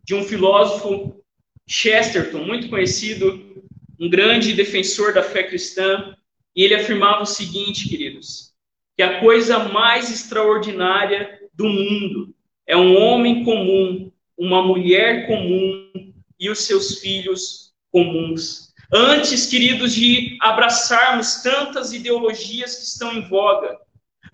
de 0.05 0.15
um 0.15 0.23
filósofo 0.23 1.21
Chesterton, 1.67 2.45
muito 2.45 2.69
conhecido, 2.69 3.65
um 3.99 4.09
grande 4.09 4.53
defensor 4.53 5.13
da 5.13 5.23
fé 5.23 5.43
cristã, 5.43 6.17
e 6.55 6.63
ele 6.63 6.75
afirmava 6.75 7.23
o 7.23 7.27
seguinte, 7.27 7.89
queridos, 7.89 8.55
que 8.97 9.03
a 9.03 9.21
coisa 9.21 9.59
mais 9.59 10.11
extraordinária 10.11 11.41
do 11.53 11.65
mundo 11.69 12.35
é 12.67 12.77
um 12.77 12.97
homem 12.97 13.45
comum, 13.45 14.11
uma 14.39 14.63
mulher 14.63 15.27
comum 15.27 16.13
e 16.39 16.49
os 16.49 16.61
seus 16.61 16.99
filhos 16.99 17.66
comuns. 17.97 18.75
Antes, 18.93 19.47
queridos, 19.47 19.95
de 19.95 20.37
abraçarmos 20.43 21.37
tantas 21.37 21.95
ideologias 21.95 22.77
que 22.77 22.83
estão 22.83 23.11
em 23.15 23.27
voga, 23.27 23.75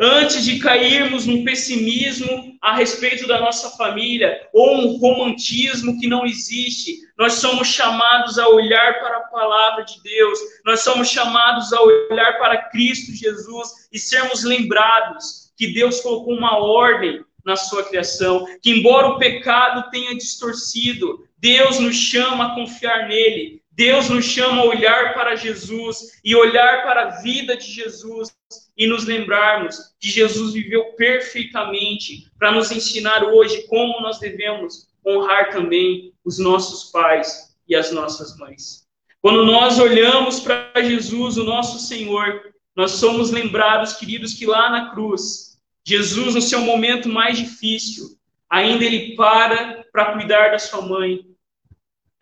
antes 0.00 0.44
de 0.44 0.58
cairmos 0.58 1.26
num 1.26 1.44
pessimismo 1.44 2.58
a 2.60 2.74
respeito 2.74 3.24
da 3.28 3.40
nossa 3.40 3.70
família 3.76 4.48
ou 4.52 4.78
um 4.78 4.96
romantismo 4.96 5.98
que 6.00 6.08
não 6.08 6.26
existe, 6.26 6.96
nós 7.16 7.34
somos 7.34 7.68
chamados 7.68 8.36
a 8.36 8.48
olhar 8.48 8.98
para 8.98 9.18
a 9.18 9.28
palavra 9.28 9.84
de 9.84 10.02
Deus, 10.02 10.40
nós 10.66 10.80
somos 10.80 11.08
chamados 11.08 11.72
a 11.72 11.80
olhar 11.80 12.38
para 12.40 12.68
Cristo 12.68 13.12
Jesus 13.12 13.68
e 13.92 13.98
sermos 13.98 14.42
lembrados 14.42 15.52
que 15.56 15.72
Deus 15.72 16.00
colocou 16.00 16.34
uma 16.34 16.58
ordem 16.58 17.24
na 17.44 17.54
sua 17.54 17.84
criação, 17.84 18.44
que 18.60 18.70
embora 18.70 19.08
o 19.08 19.18
pecado 19.18 19.88
tenha 19.90 20.16
distorcido, 20.16 21.28
Deus 21.42 21.80
nos 21.80 21.96
chama 21.96 22.46
a 22.46 22.54
confiar 22.54 23.08
nele, 23.08 23.60
Deus 23.72 24.08
nos 24.08 24.24
chama 24.24 24.62
a 24.62 24.64
olhar 24.64 25.12
para 25.12 25.34
Jesus 25.34 26.20
e 26.24 26.36
olhar 26.36 26.84
para 26.84 27.02
a 27.02 27.20
vida 27.20 27.56
de 27.56 27.68
Jesus 27.68 28.32
e 28.76 28.86
nos 28.86 29.06
lembrarmos 29.06 29.76
que 29.98 30.08
Jesus 30.08 30.52
viveu 30.52 30.92
perfeitamente 30.92 32.30
para 32.38 32.52
nos 32.52 32.70
ensinar 32.70 33.24
hoje 33.24 33.66
como 33.66 34.00
nós 34.00 34.20
devemos 34.20 34.86
honrar 35.04 35.50
também 35.50 36.12
os 36.24 36.38
nossos 36.38 36.92
pais 36.92 37.56
e 37.68 37.74
as 37.74 37.90
nossas 37.90 38.38
mães. 38.38 38.86
Quando 39.20 39.44
nós 39.44 39.80
olhamos 39.80 40.38
para 40.38 40.80
Jesus, 40.80 41.38
o 41.38 41.42
nosso 41.42 41.80
Senhor, 41.80 42.52
nós 42.76 42.92
somos 42.92 43.32
lembrados, 43.32 43.94
queridos, 43.94 44.34
que 44.34 44.46
lá 44.46 44.70
na 44.70 44.90
cruz, 44.92 45.58
Jesus, 45.84 46.36
no 46.36 46.40
seu 46.40 46.60
momento 46.60 47.08
mais 47.08 47.36
difícil, 47.36 48.16
ainda 48.48 48.84
ele 48.84 49.16
para 49.16 49.82
para 49.92 50.14
cuidar 50.14 50.50
da 50.50 50.58
sua 50.58 50.82
mãe. 50.82 51.31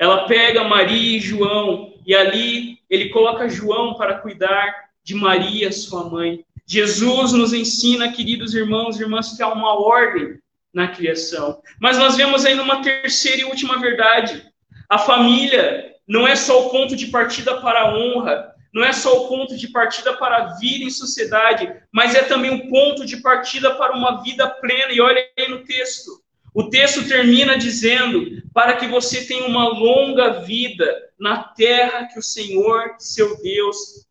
Ela 0.00 0.26
pega 0.26 0.64
Maria 0.64 1.18
e 1.18 1.20
João 1.20 1.92
e 2.06 2.14
ali 2.14 2.78
ele 2.88 3.10
coloca 3.10 3.50
João 3.50 3.92
para 3.92 4.14
cuidar 4.14 4.88
de 5.04 5.14
Maria, 5.14 5.70
sua 5.70 6.08
mãe. 6.08 6.42
Jesus 6.66 7.34
nos 7.34 7.52
ensina, 7.52 8.10
queridos 8.10 8.54
irmãos 8.54 8.98
e 8.98 9.02
irmãs, 9.02 9.36
que 9.36 9.42
há 9.42 9.52
uma 9.52 9.78
ordem 9.78 10.38
na 10.72 10.88
criação. 10.88 11.60
Mas 11.78 11.98
nós 11.98 12.16
vemos 12.16 12.46
ainda 12.46 12.62
uma 12.62 12.80
terceira 12.80 13.42
e 13.42 13.44
última 13.44 13.78
verdade. 13.78 14.42
A 14.88 14.96
família 14.96 15.94
não 16.08 16.26
é 16.26 16.34
só 16.34 16.66
o 16.66 16.70
ponto 16.70 16.96
de 16.96 17.08
partida 17.08 17.60
para 17.60 17.82
a 17.82 17.94
honra, 17.94 18.54
não 18.72 18.82
é 18.82 18.94
só 18.94 19.24
o 19.24 19.28
ponto 19.28 19.54
de 19.54 19.68
partida 19.68 20.14
para 20.14 20.36
a 20.36 20.46
vida 20.54 20.84
em 20.84 20.90
sociedade, 20.90 21.70
mas 21.92 22.14
é 22.14 22.22
também 22.22 22.54
o 22.54 22.70
ponto 22.70 23.04
de 23.04 23.18
partida 23.18 23.74
para 23.74 23.94
uma 23.94 24.22
vida 24.22 24.48
plena. 24.48 24.92
E 24.92 25.00
olha 25.00 25.22
aí 25.38 25.48
no 25.50 25.62
texto. 25.62 26.22
O 26.52 26.68
texto 26.68 27.06
termina 27.06 27.56
dizendo: 27.56 28.42
para 28.52 28.76
que 28.76 28.86
você 28.86 29.24
tenha 29.26 29.46
uma 29.46 29.68
longa 29.68 30.40
vida 30.40 31.10
na 31.18 31.42
terra 31.42 32.06
que 32.06 32.18
o 32.18 32.22
Senhor, 32.22 32.94
seu 32.98 33.40
Deus, 33.40 34.06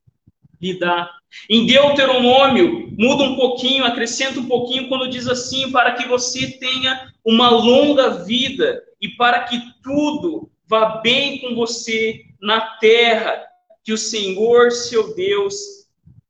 lhe 0.62 0.78
dá. 0.78 1.10
Em 1.50 1.66
Deuteronômio, 1.66 2.94
muda 2.98 3.24
um 3.24 3.36
pouquinho, 3.36 3.86
acrescenta 3.86 4.40
um 4.40 4.48
pouquinho 4.48 4.88
quando 4.88 5.10
diz 5.10 5.28
assim: 5.28 5.72
para 5.72 5.94
que 5.94 6.08
você 6.08 6.52
tenha 6.52 7.12
uma 7.24 7.50
longa 7.50 8.24
vida 8.24 8.82
e 9.02 9.10
para 9.10 9.44
que 9.44 9.62
tudo 9.84 10.50
vá 10.68 10.98
bem 11.02 11.40
com 11.40 11.56
você 11.56 12.26
na 12.42 12.62
terra 12.78 13.44
que 13.84 13.94
o 13.94 13.98
Senhor, 13.98 14.72
seu 14.72 15.16
Deus, 15.16 15.56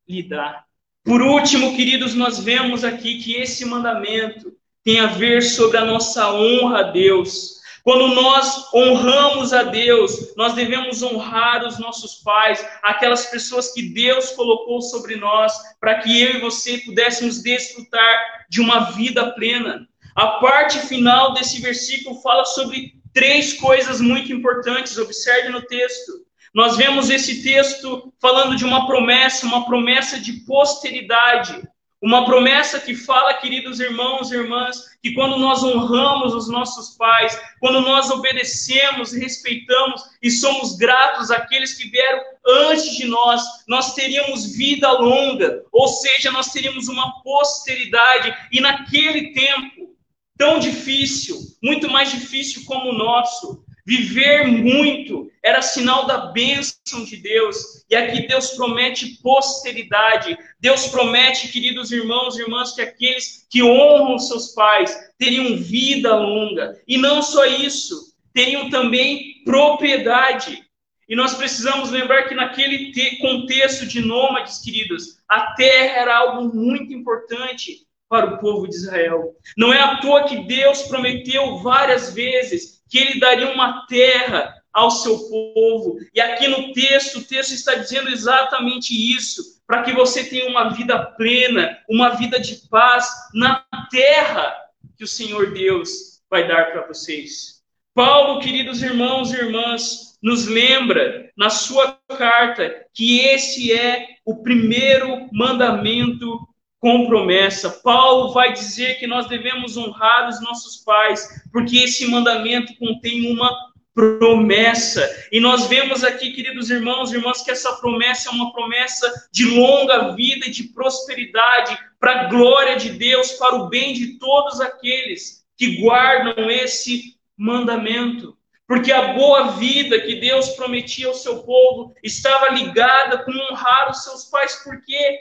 lhe 0.08 0.24
dá. 0.24 0.64
Por 1.04 1.22
último, 1.22 1.76
queridos, 1.76 2.14
nós 2.14 2.40
vemos 2.40 2.84
aqui 2.84 3.22
que 3.22 3.36
esse 3.36 3.66
mandamento 3.66 4.54
tem 4.90 5.00
a 5.00 5.06
ver 5.06 5.44
sobre 5.44 5.78
a 5.78 5.86
nossa 5.86 6.34
honra 6.34 6.80
a 6.80 6.84
Deus. 6.84 7.60
Quando 7.84 8.08
nós 8.08 8.74
honramos 8.74 9.54
a 9.54 9.62
Deus, 9.62 10.34
nós 10.36 10.54
devemos 10.54 11.04
honrar 11.04 11.64
os 11.64 11.78
nossos 11.78 12.16
pais, 12.24 12.66
aquelas 12.82 13.28
pessoas 13.28 13.72
que 13.72 13.84
Deus 13.84 14.32
colocou 14.32 14.82
sobre 14.82 15.16
nós, 15.16 15.54
para 15.80 16.00
que 16.00 16.20
eu 16.20 16.38
e 16.38 16.40
você 16.40 16.80
pudéssemos 16.80 17.44
desfrutar 17.44 18.18
de 18.50 18.60
uma 18.60 18.92
vida 18.94 19.32
plena. 19.34 19.88
A 20.16 20.40
parte 20.40 20.80
final 20.80 21.36
desse 21.36 21.62
versículo 21.62 22.20
fala 22.22 22.44
sobre 22.46 22.94
três 23.14 23.54
coisas 23.54 24.02
muito 24.02 24.34
importantes, 24.34 24.98
observe 24.98 25.50
no 25.50 25.62
texto. 25.62 26.14
Nós 26.52 26.78
vemos 26.78 27.12
esse 27.12 27.44
texto 27.44 28.12
falando 28.20 28.56
de 28.56 28.66
uma 28.66 28.88
promessa, 28.88 29.46
uma 29.46 29.68
promessa 29.68 30.20
de 30.20 30.34
posteridade. 30.48 31.62
Uma 32.02 32.26
promessa 32.26 32.80
que 32.80 32.96
fala, 32.96 33.34
queridos 33.34 33.82
irmãos 33.82 34.32
e 34.32 34.36
irmãs, 34.36 34.98
que 35.02 35.14
quando 35.14 35.38
nós 35.38 35.62
honramos 35.64 36.34
os 36.34 36.48
nossos 36.48 36.96
pais, 36.96 37.38
quando 37.60 37.82
nós 37.82 38.10
obedecemos, 38.10 39.12
respeitamos 39.12 40.02
e 40.22 40.32
somos 40.32 40.78
gratos 40.78 41.30
àqueles 41.30 41.74
que 41.74 41.90
vieram 41.90 42.22
antes 42.46 42.96
de 42.96 43.06
nós, 43.06 43.42
nós 43.68 43.96
teríamos 43.96 44.56
vida 44.56 44.90
longa, 44.94 45.62
ou 45.74 45.90
seja, 45.90 46.32
nós 46.32 46.54
teríamos 46.54 46.88
uma 46.88 47.22
posteridade, 47.22 48.34
e 48.50 48.62
naquele 48.62 49.34
tempo 49.34 49.90
tão 50.38 50.58
difícil, 50.58 51.38
muito 51.62 51.92
mais 51.92 52.12
difícil 52.12 52.64
como 52.66 52.92
o 52.92 52.98
nosso, 52.98 53.62
Viver 53.90 54.46
muito 54.46 55.32
era 55.42 55.64
sinal 55.64 56.06
da 56.06 56.28
bênção 56.28 57.04
de 57.06 57.18
Deus. 57.18 57.84
E 57.90 57.96
aqui 57.96 58.28
Deus 58.28 58.52
promete 58.52 59.20
posteridade. 59.20 60.38
Deus 60.60 60.86
promete, 60.90 61.52
queridos 61.52 61.92
irmãos 61.92 62.38
e 62.38 62.44
irmãs, 62.44 62.76
que 62.76 62.84
aqueles 62.84 63.48
que 63.50 63.64
honram 63.64 64.20
seus 64.20 64.50
pais 64.50 64.96
teriam 65.18 65.58
vida 65.58 66.16
longa. 66.16 66.80
E 66.88 67.00
não 67.00 67.24
só 67.24 67.44
isso, 67.46 68.14
teriam 68.32 68.70
também 68.70 69.42
propriedade. 69.44 70.64
E 71.10 71.16
nós 71.16 71.34
precisamos 71.34 71.90
lembrar 71.90 72.28
que 72.28 72.36
naquele 72.36 72.94
contexto 73.20 73.88
de 73.88 74.02
nômades, 74.02 74.60
queridos, 74.60 75.18
a 75.28 75.54
terra 75.54 76.02
era 76.02 76.16
algo 76.16 76.56
muito 76.56 76.94
importante 76.94 77.88
para 78.08 78.36
o 78.36 78.38
povo 78.38 78.68
de 78.68 78.76
Israel. 78.76 79.36
Não 79.58 79.74
é 79.74 79.82
à 79.82 79.98
toa 79.98 80.26
que 80.26 80.44
Deus 80.44 80.84
prometeu 80.84 81.58
várias 81.58 82.14
vezes 82.14 82.79
que 82.90 82.98
ele 82.98 83.20
daria 83.20 83.52
uma 83.52 83.86
terra 83.88 84.56
ao 84.74 84.92
seu 84.92 85.18
povo. 85.30 85.98
E 86.14 86.20
aqui 86.20 86.48
no 86.48 86.74
texto, 86.74 87.20
o 87.20 87.24
texto 87.24 87.52
está 87.52 87.76
dizendo 87.76 88.10
exatamente 88.10 88.94
isso, 88.94 89.62
para 89.68 89.84
que 89.84 89.94
você 89.94 90.24
tenha 90.24 90.50
uma 90.50 90.70
vida 90.70 90.98
plena, 91.18 91.78
uma 91.88 92.10
vida 92.10 92.40
de 92.40 92.68
paz 92.70 93.08
na 93.34 93.64
terra 93.92 94.56
que 94.98 95.04
o 95.04 95.08
Senhor 95.08 95.54
Deus 95.54 96.20
vai 96.30 96.48
dar 96.48 96.72
para 96.72 96.88
vocês. 96.88 97.60
Paulo, 97.94 98.40
queridos 98.42 98.82
irmãos 98.82 99.32
e 99.32 99.38
irmãs, 99.38 100.18
nos 100.22 100.48
lembra 100.48 101.32
na 101.38 101.50
sua 101.50 101.98
carta 102.18 102.86
que 102.94 103.20
esse 103.20 103.72
é 103.72 104.08
o 104.26 104.44
primeiro 104.44 105.28
mandamento 105.32 106.40
com 106.80 107.08
promessa. 107.08 107.70
Paulo 107.70 108.34
vai 108.34 108.54
dizer 108.54 109.00
que 109.00 109.08
nós 109.08 109.28
devemos 109.28 109.76
honrar 109.76 110.30
os 110.30 110.42
nossos 110.42 110.78
pais, 110.78 111.44
porque 111.52 111.78
esse 111.78 112.08
mandamento 112.08 112.76
contém 112.78 113.32
uma 113.32 113.54
promessa. 113.94 115.08
E 115.32 115.40
nós 115.40 115.68
vemos 115.68 116.04
aqui, 116.04 116.32
queridos 116.32 116.70
irmãos 116.70 117.12
e 117.12 117.16
irmãs, 117.16 117.42
que 117.42 117.52
essa 117.52 117.74
promessa 117.78 118.30
é 118.30 118.32
uma 118.32 118.54
promessa 118.54 119.28
de 119.32 119.46
longa 119.46 120.14
vida 120.16 120.48
e 120.48 120.52
de 120.52 120.64
prosperidade 120.70 121.78
para 122.00 122.22
a 122.22 122.24
glória 122.26 122.78
de 122.78 122.92
Deus, 122.92 123.34
para 123.34 123.56
o 123.56 123.68
bem 123.68 123.94
de 123.94 124.18
todos 124.18 124.62
aqueles 124.62 125.44
que 125.58 125.82
guardam 125.82 126.50
esse 126.50 127.18
mandamento. 127.38 128.38
Porque 128.66 128.92
a 128.92 129.14
boa 129.14 129.52
vida 129.54 130.00
que 130.00 130.16
Deus 130.16 130.50
prometia 130.50 131.08
ao 131.08 131.14
seu 131.14 131.40
povo 131.44 131.94
estava 132.04 132.50
ligada 132.50 133.18
com 133.26 133.32
honrar 133.32 133.90
os 133.90 134.04
seus 134.04 134.26
pais. 134.26 134.62
Por 134.64 134.80
quê? 134.86 135.20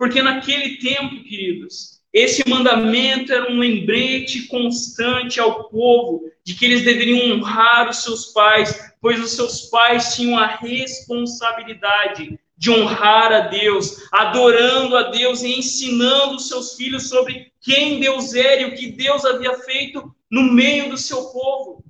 Porque 0.00 0.22
naquele 0.22 0.78
tempo, 0.78 1.22
queridos, 1.24 2.00
esse 2.10 2.42
mandamento 2.48 3.34
era 3.34 3.52
um 3.52 3.58
lembrete 3.58 4.46
constante 4.46 5.38
ao 5.38 5.68
povo 5.68 6.22
de 6.42 6.54
que 6.54 6.64
eles 6.64 6.84
deveriam 6.84 7.36
honrar 7.36 7.90
os 7.90 8.02
seus 8.02 8.32
pais, 8.32 8.94
pois 8.98 9.22
os 9.22 9.32
seus 9.32 9.66
pais 9.66 10.14
tinham 10.16 10.38
a 10.38 10.46
responsabilidade 10.46 12.40
de 12.56 12.70
honrar 12.70 13.30
a 13.30 13.40
Deus, 13.40 14.08
adorando 14.10 14.96
a 14.96 15.10
Deus 15.10 15.42
e 15.42 15.58
ensinando 15.58 16.36
os 16.36 16.48
seus 16.48 16.76
filhos 16.76 17.10
sobre 17.10 17.52
quem 17.60 18.00
Deus 18.00 18.34
era 18.34 18.62
e 18.62 18.64
o 18.64 18.74
que 18.74 18.92
Deus 18.92 19.22
havia 19.26 19.52
feito 19.58 20.10
no 20.30 20.44
meio 20.44 20.88
do 20.88 20.96
seu 20.96 21.24
povo. 21.26 21.84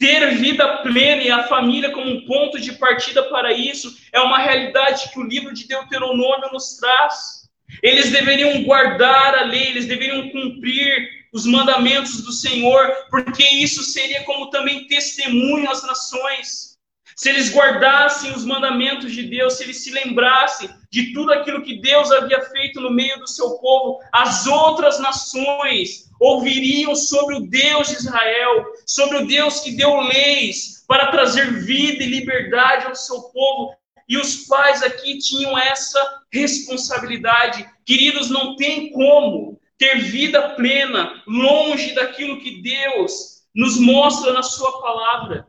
Ter 0.00 0.34
vida 0.34 0.78
plena 0.78 1.22
e 1.22 1.30
a 1.30 1.44
família 1.44 1.92
como 1.92 2.10
um 2.10 2.26
ponto 2.26 2.58
de 2.58 2.72
partida 2.72 3.22
para 3.28 3.52
isso 3.52 3.96
é 4.12 4.18
uma 4.18 4.38
realidade 4.38 5.12
que 5.12 5.20
o 5.20 5.22
livro 5.22 5.54
de 5.54 5.68
Deuteronômio 5.68 6.50
nos 6.52 6.76
traz. 6.76 7.41
Eles 7.82 8.10
deveriam 8.10 8.62
guardar 8.64 9.34
a 9.36 9.44
lei, 9.44 9.68
eles 9.68 9.86
deveriam 9.86 10.28
cumprir 10.30 11.22
os 11.32 11.46
mandamentos 11.46 12.22
do 12.22 12.32
Senhor, 12.32 12.92
porque 13.10 13.42
isso 13.42 13.82
seria 13.82 14.22
como 14.24 14.50
também 14.50 14.86
testemunho 14.86 15.70
às 15.70 15.82
nações. 15.82 16.72
Se 17.16 17.28
eles 17.28 17.54
guardassem 17.54 18.32
os 18.32 18.44
mandamentos 18.44 19.12
de 19.12 19.22
Deus, 19.24 19.54
se 19.54 19.64
eles 19.64 19.82
se 19.82 19.90
lembrassem 19.90 20.68
de 20.90 21.12
tudo 21.12 21.32
aquilo 21.32 21.62
que 21.62 21.80
Deus 21.80 22.10
havia 22.10 22.40
feito 22.42 22.80
no 22.80 22.90
meio 22.90 23.18
do 23.18 23.28
seu 23.28 23.58
povo, 23.58 24.00
as 24.12 24.46
outras 24.46 24.98
nações 24.98 26.10
ouviriam 26.18 26.94
sobre 26.94 27.36
o 27.36 27.40
Deus 27.40 27.88
de 27.88 27.94
Israel, 27.94 28.64
sobre 28.86 29.18
o 29.18 29.26
Deus 29.26 29.60
que 29.60 29.72
deu 29.72 30.00
leis 30.00 30.84
para 30.86 31.10
trazer 31.10 31.64
vida 31.64 32.02
e 32.02 32.08
liberdade 32.08 32.86
ao 32.86 32.94
seu 32.94 33.22
povo. 33.22 33.74
E 34.08 34.16
os 34.16 34.46
pais 34.46 34.82
aqui 34.82 35.18
tinham 35.18 35.56
essa 35.58 36.21
responsabilidade. 36.32 37.68
Queridos, 37.84 38.30
não 38.30 38.56
tem 38.56 38.90
como 38.90 39.60
ter 39.76 39.98
vida 39.98 40.50
plena 40.50 41.22
longe 41.26 41.94
daquilo 41.94 42.40
que 42.40 42.62
Deus 42.62 43.42
nos 43.54 43.78
mostra 43.78 44.32
na 44.32 44.42
Sua 44.42 44.80
palavra. 44.80 45.46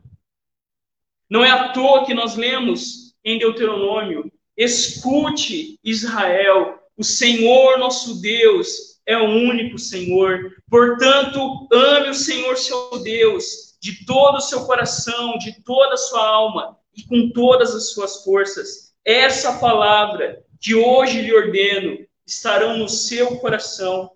Não 1.30 1.44
é 1.44 1.50
à 1.50 1.70
toa 1.70 2.06
que 2.06 2.14
nós 2.14 2.36
lemos 2.36 3.16
em 3.24 3.40
Deuteronômio: 3.40 4.32
escute 4.58 5.80
Israel, 5.84 6.80
o 6.98 7.04
Senhor 7.04 7.78
nosso 7.80 8.22
Deus 8.22 8.94
é 9.06 9.18
o 9.18 9.26
único 9.26 9.78
Senhor. 9.78 10.56
Portanto, 10.70 11.68
ame 11.72 12.10
o 12.10 12.16
Senhor 12.16 12.58
seu 12.58 13.00
Deus 13.02 13.74
de 13.82 14.06
todo 14.06 14.38
o 14.38 14.42
seu 14.42 14.66
coração, 14.66 15.38
de 15.38 15.62
toda 15.64 15.94
a 15.94 15.98
sua 15.98 16.26
alma 16.26 16.78
e 16.96 17.04
com 17.04 17.30
todas 17.32 17.76
as 17.76 17.92
suas 17.92 18.24
forças. 18.24 18.94
Essa 19.04 19.60
palavra 19.60 20.42
de 20.64 20.74
hoje 20.74 21.20
lhe 21.20 21.36
ordeno 21.36 21.98
estarão 22.26 22.78
no 22.78 22.88
seu 22.88 23.36
coração. 23.36 24.12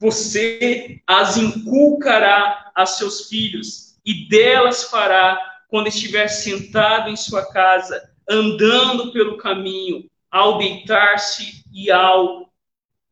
Você 0.00 1.00
as 1.06 1.36
inculcará 1.36 2.72
a 2.74 2.84
seus 2.84 3.28
filhos 3.28 4.00
e 4.04 4.28
delas 4.28 4.82
fará 4.82 5.38
quando 5.68 5.86
estiver 5.86 6.26
sentado 6.26 7.08
em 7.08 7.14
sua 7.14 7.48
casa, 7.52 8.02
andando 8.28 9.12
pelo 9.12 9.36
caminho, 9.36 10.10
ao 10.28 10.58
deitar-se 10.58 11.62
e 11.72 11.88
ao 11.88 12.52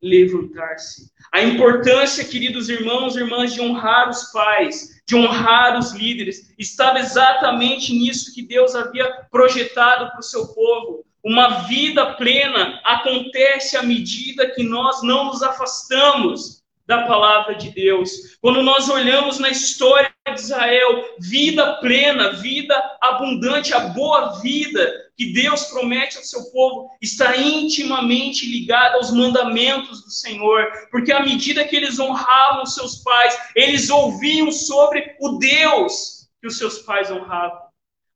levantar-se. 0.03 1.13
A 1.33 1.43
importância, 1.43 2.25
queridos 2.25 2.69
irmãos 2.69 3.15
e 3.15 3.21
irmãs, 3.21 3.55
de 3.55 3.61
honrar 3.61 4.11
os 4.11 4.33
pais, 4.33 5.01
de 5.07 5.15
honrar 5.15 5.79
os 5.79 5.93
líderes, 5.93 6.53
estava 6.59 6.99
exatamente 6.99 7.93
nisso 7.93 8.35
que 8.35 8.43
Deus 8.43 8.75
havia 8.75 9.09
projetado 9.31 10.11
para 10.11 10.19
o 10.19 10.25
seu 10.25 10.49
povo. 10.49 11.05
Uma 11.23 11.65
vida 11.65 12.15
plena 12.15 12.81
acontece 12.85 13.77
à 13.77 13.83
medida 13.83 14.51
que 14.51 14.63
nós 14.63 15.03
não 15.03 15.27
nos 15.27 15.43
afastamos 15.43 16.61
da 16.91 17.07
palavra 17.07 17.55
de 17.55 17.71
Deus. 17.71 18.37
Quando 18.41 18.65
nós 18.65 18.89
olhamos 18.89 19.39
na 19.39 19.49
história 19.49 20.13
de 20.35 20.41
Israel, 20.41 21.05
vida 21.21 21.75
plena, 21.75 22.33
vida 22.33 22.75
abundante, 23.01 23.73
a 23.73 23.81
boa 23.91 24.41
vida 24.41 24.93
que 25.17 25.33
Deus 25.33 25.67
promete 25.67 26.17
ao 26.17 26.25
seu 26.25 26.51
povo 26.51 26.91
está 27.01 27.37
intimamente 27.37 28.45
ligada 28.51 28.97
aos 28.97 29.13
mandamentos 29.13 30.03
do 30.03 30.11
Senhor, 30.11 30.67
porque 30.91 31.13
à 31.13 31.23
medida 31.23 31.65
que 31.65 31.77
eles 31.77 32.01
honravam 32.01 32.67
seus 32.67 32.97
pais, 33.05 33.39
eles 33.55 33.89
ouviam 33.89 34.51
sobre 34.51 35.15
o 35.21 35.39
Deus 35.39 36.29
que 36.41 36.49
os 36.49 36.59
seus 36.59 36.79
pais 36.79 37.09
honravam. 37.09 37.70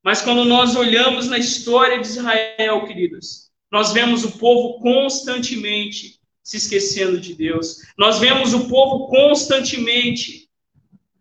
Mas 0.04 0.20
quando 0.20 0.44
nós 0.44 0.76
olhamos 0.76 1.28
na 1.28 1.38
história 1.38 1.98
de 1.98 2.06
Israel, 2.06 2.84
queridos, 2.86 3.50
nós 3.72 3.90
vemos 3.92 4.22
o 4.22 4.38
povo 4.38 4.78
constantemente 4.80 6.20
se 6.42 6.58
esquecendo 6.58 7.18
de 7.18 7.34
Deus. 7.34 7.78
Nós 7.96 8.18
vemos 8.18 8.52
o 8.52 8.68
povo 8.68 9.08
constantemente 9.08 10.50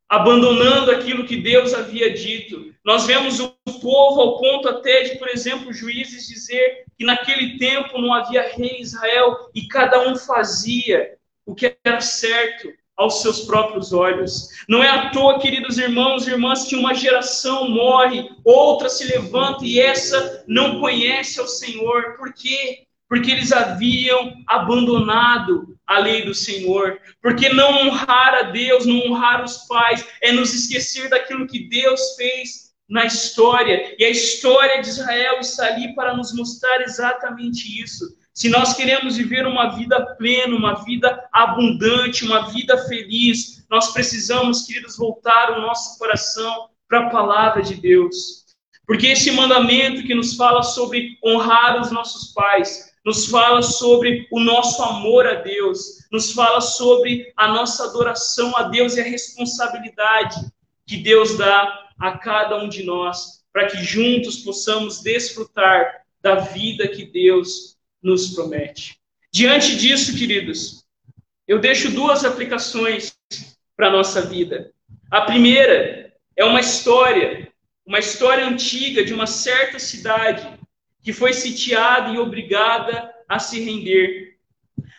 abandonando 0.10 0.92
aquilo 0.92 1.26
que 1.26 1.38
Deus 1.38 1.74
havia 1.74 2.14
dito. 2.14 2.76
Nós 2.84 3.06
vemos 3.06 3.40
o 3.40 3.56
povo 3.82 4.20
ao 4.20 4.38
ponto 4.38 4.68
até 4.68 5.04
de, 5.04 5.18
por 5.18 5.30
exemplo, 5.30 5.74
juízes 5.74 6.28
dizer 6.28 6.84
que 6.98 7.06
naquele 7.06 7.58
tempo 7.58 8.02
não 8.02 8.14
havia 8.14 8.54
rei 8.54 8.80
em 8.80 8.82
Israel 8.82 9.50
e 9.56 9.66
cada 9.70 10.08
um 10.10 10.18
fazia 10.18 11.16
o 11.46 11.56
que 11.56 11.74
era 11.86 12.02
certo 12.02 12.70
aos 12.98 13.22
seus 13.22 13.42
próprios 13.42 13.92
olhos. 13.92 14.50
Não 14.68 14.84
é 14.84 14.90
à 14.90 15.10
toa, 15.10 15.40
queridos 15.40 15.78
irmãos 15.78 16.28
e 16.28 16.32
irmãs, 16.32 16.66
que 16.66 16.76
uma 16.76 16.94
geração 16.94 17.70
morre, 17.70 18.30
outra 18.44 18.90
se 18.90 19.06
levanta 19.06 19.66
e 19.66 19.80
essa 19.80 20.44
não 20.48 20.80
conhece 20.80 21.40
ao 21.40 21.48
Senhor. 21.48 22.16
Por 22.18 22.34
quê? 22.34 22.86
porque 23.14 23.30
eles 23.30 23.52
haviam 23.52 24.34
abandonado 24.48 25.78
a 25.86 26.00
lei 26.00 26.26
do 26.26 26.34
Senhor. 26.34 27.00
Porque 27.22 27.48
não 27.50 27.86
honrar 27.86 28.34
a 28.34 28.42
Deus, 28.44 28.88
não 28.88 29.06
honrar 29.06 29.44
os 29.44 29.68
pais, 29.68 30.04
é 30.20 30.32
nos 30.32 30.52
esquecer 30.52 31.12
daquilo 31.12 31.46
que 31.46 31.70
Deus 31.70 32.16
fez 32.16 32.74
na 32.90 33.06
história. 33.06 33.96
E 34.00 34.04
a 34.04 34.10
história 34.10 34.82
de 34.82 34.90
Israel 34.90 35.40
está 35.40 35.68
ali 35.68 35.94
para 35.94 36.18
nos 36.18 36.34
mostrar 36.34 36.82
exatamente 36.82 37.80
isso. 37.80 38.18
Se 38.34 38.50
nós 38.50 38.74
queremos 38.74 39.16
viver 39.16 39.46
uma 39.46 39.76
vida 39.76 40.16
plena, 40.16 40.56
uma 40.56 40.84
vida 40.84 41.24
abundante, 41.32 42.26
uma 42.26 42.52
vida 42.52 42.78
feliz, 42.88 43.64
nós 43.70 43.94
precisamos, 43.94 44.66
queridos, 44.66 44.98
voltar 44.98 45.52
o 45.52 45.62
nosso 45.62 46.00
coração 46.00 46.70
para 46.90 47.06
a 47.06 47.10
palavra 47.12 47.62
de 47.62 47.76
Deus. 47.76 48.44
Porque 48.88 49.08
esse 49.08 49.32
mandamento 49.32 50.04
que 50.04 50.16
nos 50.16 50.36
fala 50.36 50.64
sobre 50.64 51.18
honrar 51.24 51.80
os 51.80 51.92
nossos 51.92 52.34
pais, 52.34 52.92
nos 53.06 53.28
fala 53.28 53.62
sobre 53.62 54.28
o 54.32 54.40
nosso 54.40 54.82
amor 54.82 55.28
a 55.28 55.36
Deus, 55.36 56.00
nos 56.12 56.32
fala 56.32 56.60
sobre 56.60 57.32
a 57.38 57.50
nossa 57.50 57.86
adoração 57.86 58.58
a 58.58 58.64
Deus 58.64 58.96
e 58.96 59.02
a 59.02 59.04
responsabilidade 59.04 60.36
que 60.88 60.98
Deus 60.98 61.38
dá 61.38 61.88
a 62.00 62.18
cada 62.18 62.58
um 62.58 62.68
de 62.68 62.84
nós, 62.84 63.44
para 63.52 63.68
que 63.68 63.78
juntos 63.78 64.38
possamos 64.38 65.02
desfrutar 65.02 66.02
da 66.22 66.36
vida 66.36 66.88
que 66.88 67.06
Deus 67.06 67.78
nos 68.04 68.32
promete. 68.36 69.00
Diante 69.32 69.76
disso, 69.76 70.16
queridos, 70.16 70.84
eu 71.48 71.60
deixo 71.60 71.92
duas 71.92 72.24
aplicações 72.24 73.18
para 73.76 73.88
a 73.88 73.92
nossa 73.92 74.22
vida. 74.22 74.72
A 75.10 75.22
primeira 75.22 76.14
é 76.36 76.44
uma 76.44 76.60
história, 76.60 77.52
uma 77.86 78.00
história 78.00 78.46
antiga 78.46 79.04
de 79.04 79.14
uma 79.14 79.26
certa 79.26 79.80
cidade 79.80 80.48
que 81.02 81.12
foi 81.12 81.34
sitiada 81.34 82.12
e 82.12 82.18
obrigada 82.18 83.14
a 83.28 83.40
se 83.40 83.60
render. 83.60 84.38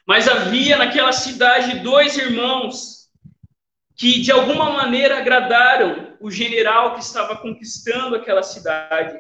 Mas 0.06 0.28
havia 0.28 0.76
naquela 0.76 1.12
cidade 1.12 1.78
dois 1.80 2.16
irmãos 2.16 3.08
que 3.96 4.20
de 4.20 4.32
alguma 4.32 4.70
maneira 4.70 5.18
agradaram 5.18 6.16
o 6.20 6.30
general 6.30 6.94
que 6.94 7.00
estava 7.00 7.36
conquistando 7.36 8.16
aquela 8.16 8.42
cidade. 8.42 9.16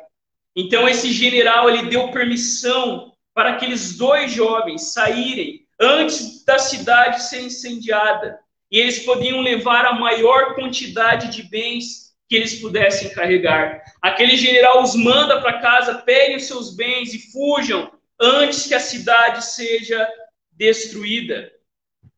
Então 0.54 0.88
esse 0.88 1.12
general 1.12 1.70
ele 1.70 1.88
deu 1.88 2.10
permissão 2.10 3.13
para 3.34 3.50
aqueles 3.50 3.98
dois 3.98 4.32
jovens 4.32 4.92
saírem 4.92 5.66
antes 5.78 6.44
da 6.44 6.58
cidade 6.58 7.24
ser 7.24 7.42
incendiada. 7.42 8.38
E 8.70 8.78
eles 8.78 9.00
podiam 9.00 9.40
levar 9.40 9.84
a 9.84 9.94
maior 9.94 10.54
quantidade 10.54 11.30
de 11.30 11.42
bens 11.42 12.14
que 12.28 12.36
eles 12.36 12.60
pudessem 12.60 13.10
carregar. 13.10 13.82
Aquele 14.00 14.36
general 14.36 14.82
os 14.82 14.94
manda 14.94 15.40
para 15.40 15.60
casa, 15.60 15.96
peguem 15.96 16.36
os 16.36 16.46
seus 16.46 16.74
bens 16.74 17.12
e 17.12 17.30
fujam 17.30 17.92
antes 18.20 18.66
que 18.66 18.74
a 18.74 18.80
cidade 18.80 19.44
seja 19.44 20.08
destruída. 20.52 21.50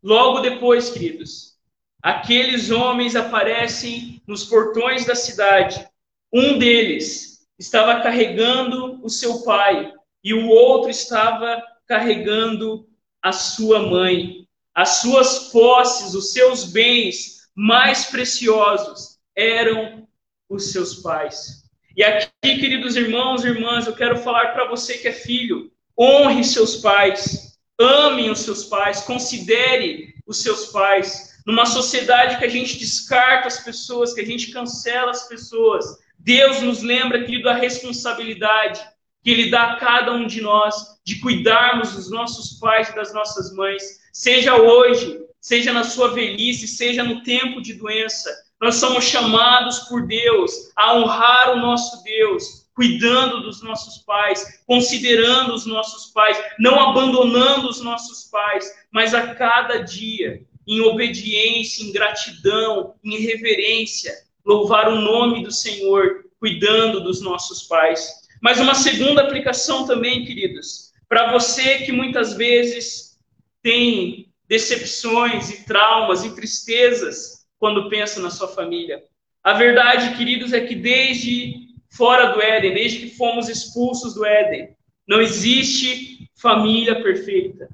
Logo 0.03 0.41
depois, 0.41 0.91
queridos, 0.91 1.57
aqueles 2.03 2.71
homens 2.71 3.17
aparecem 3.17 4.23
nos 4.27 4.45
portões 4.45 5.05
da 5.05 5.15
cidade. 5.15 5.87
Um 6.33 6.59
deles 6.59 7.47
estava 7.59 8.01
carregando 8.03 9.01
o 9.03 9.09
seu 9.09 9.43
pai 9.43 9.93
e 10.27 10.35
o 10.35 10.49
outro 10.49 10.91
estava 10.91 11.63
carregando 11.87 12.85
a 13.23 13.31
sua 13.31 13.79
mãe. 13.79 14.45
As 14.75 14.97
suas 14.97 15.53
posses, 15.53 16.15
os 16.15 16.33
seus 16.33 16.65
bens 16.65 17.43
mais 17.55 18.07
preciosos 18.07 19.21
eram 19.37 20.09
os 20.49 20.73
seus 20.73 20.97
pais. 20.97 21.63
E 21.97 22.03
aqui, 22.03 22.29
queridos 22.43 22.97
irmãos 22.97 23.45
e 23.45 23.51
irmãs, 23.51 23.87
eu 23.87 23.95
quero 23.95 24.19
falar 24.19 24.49
para 24.49 24.67
você 24.69 24.99
que 24.99 25.07
é 25.07 25.13
filho: 25.13 25.71
honre 25.97 26.43
seus 26.43 26.79
pais, 26.79 27.57
ame 27.79 28.29
os 28.29 28.41
seus 28.41 28.65
pais, 28.65 29.03
considere 29.03 30.13
os 30.27 30.43
seus 30.43 30.67
pais. 30.73 31.37
Numa 31.47 31.67
sociedade 31.67 32.37
que 32.39 32.45
a 32.45 32.51
gente 32.51 32.81
descarta 32.81 33.47
as 33.47 33.61
pessoas, 33.61 34.13
que 34.13 34.23
a 34.23 34.27
gente 34.27 34.51
cancela 34.51 35.13
as 35.13 35.29
pessoas, 35.29 35.85
Deus 36.19 36.63
nos 36.63 36.83
lembra, 36.83 37.23
querido, 37.23 37.45
da 37.45 37.55
responsabilidade 37.55 38.85
que 39.27 39.33
Ele 39.33 39.51
dá 39.51 39.73
a 39.73 39.77
cada 39.77 40.13
um 40.13 40.25
de 40.25 40.41
nós 40.41 41.01
de 41.05 41.19
cuidarmos 41.19 41.95
dos 41.95 42.09
nossos 42.09 42.61
pais 42.61 42.91
e 42.91 42.95
das 42.95 43.13
nossas 43.13 43.53
mães, 43.53 43.83
seja 44.13 44.55
hoje, 44.55 45.19
seja 45.41 45.73
na 45.73 45.83
sua 45.83 46.15
velhice, 46.15 46.69
seja 46.69 47.03
no 47.03 47.25
tempo 47.25 47.61
de 47.61 47.75
doença. 47.75 48.33
Nós 48.61 48.77
somos 48.77 49.05
chamados 49.05 49.81
por 49.89 50.07
Deus 50.07 50.71
a 50.77 50.95
honrar 50.95 51.51
o 51.51 51.57
nosso 51.59 52.05
Deus, 52.05 52.69
cuidando 52.73 53.43
dos 53.43 53.61
nossos 53.65 53.99
pais, 54.05 54.63
considerando 54.65 55.55
os 55.55 55.67
nossos 55.67 56.13
pais, 56.13 56.41
não 56.57 56.79
abandonando 56.79 57.69
os 57.69 57.81
nossos 57.81 58.31
pais, 58.31 58.71
mas 58.93 59.13
a 59.13 59.35
cada 59.35 59.79
dia, 59.79 60.41
em 60.65 60.81
obediência, 60.83 61.83
em 61.83 61.91
gratidão, 61.91 62.95
em 63.03 63.19
reverência, 63.19 64.15
louvar 64.45 64.89
o 64.89 65.01
nome 65.01 65.43
do 65.43 65.51
Senhor, 65.51 66.27
cuidando 66.39 67.01
dos 67.01 67.21
nossos 67.21 67.65
pais. 67.65 68.25
Mas 68.41 68.61
uma 68.61 68.75
segunda 68.75 69.23
aplicação 69.23 69.87
também, 69.87 70.25
queridos, 70.25 70.93
para 71.09 71.33
você 71.33 71.79
que 71.79 71.93
muitas 71.93 72.35
vezes 72.35 73.19
tem 73.63 74.33
decepções 74.49 75.51
e 75.51 75.65
traumas 75.65 76.25
e 76.25 76.35
tristezas 76.35 77.47
quando 77.59 77.89
pensa 77.89 78.21
na 78.21 78.31
sua 78.31 78.49
família. 78.49 79.03
A 79.43 79.53
verdade, 79.53 80.17
queridos, 80.17 80.53
é 80.53 80.61
que 80.61 80.75
desde 80.75 81.67
fora 81.91 82.33
do 82.33 82.43
Éden, 82.43 82.75
desde 82.75 82.99
que 83.01 83.17
fomos 83.17 83.49
expulsos 83.49 84.15
do 84.15 84.25
Éden, 84.25 84.77
não 85.07 85.21
existe 85.21 86.29
família 86.35 87.01
perfeita. 87.03 87.69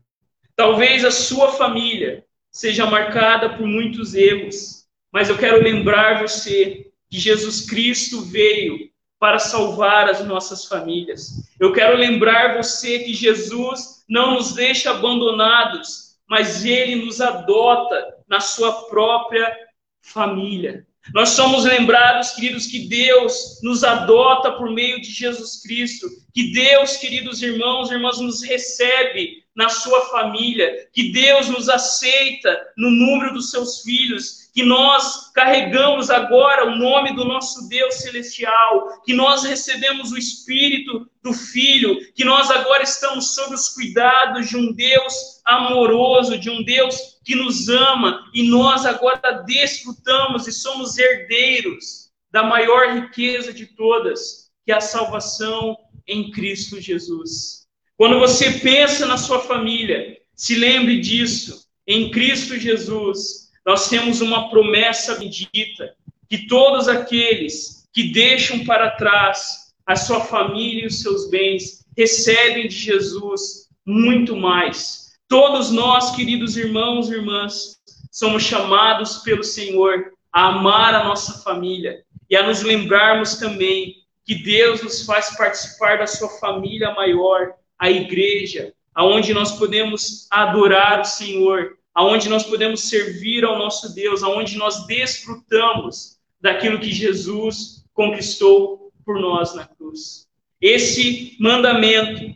Talvez 0.55 1.05
a 1.05 1.11
sua 1.11 1.53
família 1.53 2.25
seja 2.51 2.87
marcada 2.87 3.57
por 3.57 3.67
muitos 3.67 4.15
erros, 4.15 4.87
mas 5.11 5.29
eu 5.29 5.39
quero 5.39 5.63
lembrar 5.63 6.21
você 6.21 6.91
que 7.11 7.19
Jesus 7.19 7.63
Cristo 7.69 8.23
veio 8.23 8.92
para 9.23 9.39
salvar 9.39 10.11
as 10.11 10.25
nossas 10.25 10.65
famílias. 10.65 11.49
Eu 11.61 11.73
quero 11.73 11.97
lembrar 11.97 12.57
você 12.57 12.99
que 12.99 13.15
Jesus 13.15 14.05
não 14.09 14.35
nos 14.35 14.53
deixa 14.53 14.91
abandonados, 14.91 16.17
mas 16.29 16.65
ele 16.65 16.97
nos 16.97 17.21
adota 17.21 18.17
na 18.27 18.41
sua 18.41 18.89
própria 18.89 19.57
família. 20.01 20.85
Nós 21.13 21.31
somos 21.31 21.65
lembrados, 21.65 22.31
queridos, 22.31 22.67
que 22.67 22.89
Deus 22.89 23.59
nos 23.63 23.83
adota 23.83 24.53
por 24.53 24.71
meio 24.71 25.01
de 25.01 25.11
Jesus 25.11 25.61
Cristo, 25.63 26.07
que 26.33 26.53
Deus, 26.53 26.97
queridos 26.97 27.43
irmãos 27.43 27.91
e 27.91 27.95
irmãs, 27.95 28.21
nos 28.21 28.43
recebe 28.43 29.43
na 29.55 29.69
sua 29.69 30.01
família, 30.07 30.89
que 30.93 31.13
Deus 31.13 31.49
nos 31.49 31.69
aceita 31.69 32.59
no 32.77 32.91
número 32.91 33.35
dos 33.35 33.51
seus 33.51 33.83
filhos, 33.83 34.51
que 34.55 34.63
nós 34.63 35.31
carregamos 35.33 36.11
agora 36.11 36.67
o 36.67 36.77
nome 36.77 37.15
do 37.15 37.25
nosso 37.25 37.69
Deus 37.69 37.97
celestial, 37.97 39.03
que 39.05 39.13
nós 39.13 39.45
recebemos 39.45 40.13
o 40.13 40.19
Espírito 40.19 41.09
do 41.23 41.33
Filho, 41.33 41.99
que 42.15 42.25
nós 42.25 42.51
agora 42.51 42.83
estamos 42.83 43.35
sob 43.35 43.55
os 43.55 43.71
cuidados 43.71 44.49
de 44.49 44.57
um 44.57 44.73
Deus 44.73 45.32
amoroso, 45.53 46.39
de 46.39 46.51
um 46.51 46.63
Deus 46.63 47.19
que 47.25 47.35
nos 47.35 47.69
ama, 47.69 48.29
e 48.35 48.43
nós 48.49 48.85
agora 48.85 49.43
desfrutamos 49.47 50.47
e 50.47 50.53
somos 50.53 50.99
herdeiros 50.99 52.11
da 52.31 52.43
maior 52.43 52.95
riqueza 52.95 53.53
de 53.53 53.67
todas, 53.67 54.51
que 54.65 54.73
é 54.73 54.77
a 54.77 54.81
salvação 54.81 55.77
em 56.07 56.31
Cristo 56.31 56.81
Jesus. 56.81 57.67
Quando 57.97 58.19
você 58.19 58.59
pensa 58.59 59.07
na 59.07 59.17
sua 59.17 59.41
família, 59.41 60.19
se 60.35 60.57
lembre 60.57 61.01
disso. 61.01 61.67
Em 61.87 62.11
Cristo 62.11 62.59
Jesus, 62.59 63.51
nós 63.65 63.89
temos 63.89 64.21
uma 64.21 64.51
promessa 64.51 65.17
bendita 65.17 65.95
que 66.29 66.47
todos 66.47 66.89
aqueles 66.89 67.89
que 67.93 68.13
deixam 68.13 68.65
para 68.65 68.91
trás 68.93 69.73
a 69.87 69.95
sua 69.95 70.21
família 70.21 70.85
e 70.85 70.87
os 70.87 71.01
seus 71.01 71.29
bens 71.29 71.85
recebem 71.97 72.69
de 72.69 72.77
Jesus 72.77 73.69
muito 73.85 74.35
mais. 74.37 75.02
Todos 75.33 75.71
nós, 75.71 76.15
queridos 76.15 76.59
irmãos 76.59 77.09
e 77.09 77.15
irmãs, 77.15 77.81
somos 78.11 78.43
chamados 78.43 79.21
pelo 79.21 79.43
Senhor 79.43 80.13
a 80.31 80.49
amar 80.49 80.95
a 80.95 81.05
nossa 81.05 81.43
família 81.43 82.05
e 82.29 82.37
a 82.37 82.47
nos 82.47 82.61
lembrarmos 82.61 83.37
também 83.37 83.95
que 84.27 84.35
Deus 84.35 84.83
nos 84.83 85.07
faz 85.07 85.35
participar 85.35 85.97
da 85.97 86.07
sua 86.07 86.29
família 86.39 86.93
maior, 86.93 87.55
a 87.79 87.91
igreja, 87.91 88.75
aonde 88.95 89.33
nós 89.33 89.53
podemos 89.53 90.29
adorar 90.31 91.01
o 91.01 91.05
Senhor, 91.07 91.79
aonde 91.95 92.29
nós 92.29 92.43
podemos 92.45 92.91
servir 92.91 93.43
ao 93.43 93.59
nosso 93.59 93.95
Deus, 93.95 94.23
aonde 94.23 94.59
nós 94.59 94.87
desfrutamos 94.87 96.19
daquilo 96.43 96.79
que 96.79 96.93
Jesus 96.93 97.87
conquistou 97.95 98.93
por 99.03 99.19
nós 99.19 99.55
na 99.55 99.65
cruz. 99.65 100.29
Esse 100.61 101.39
mandamento 101.41 102.35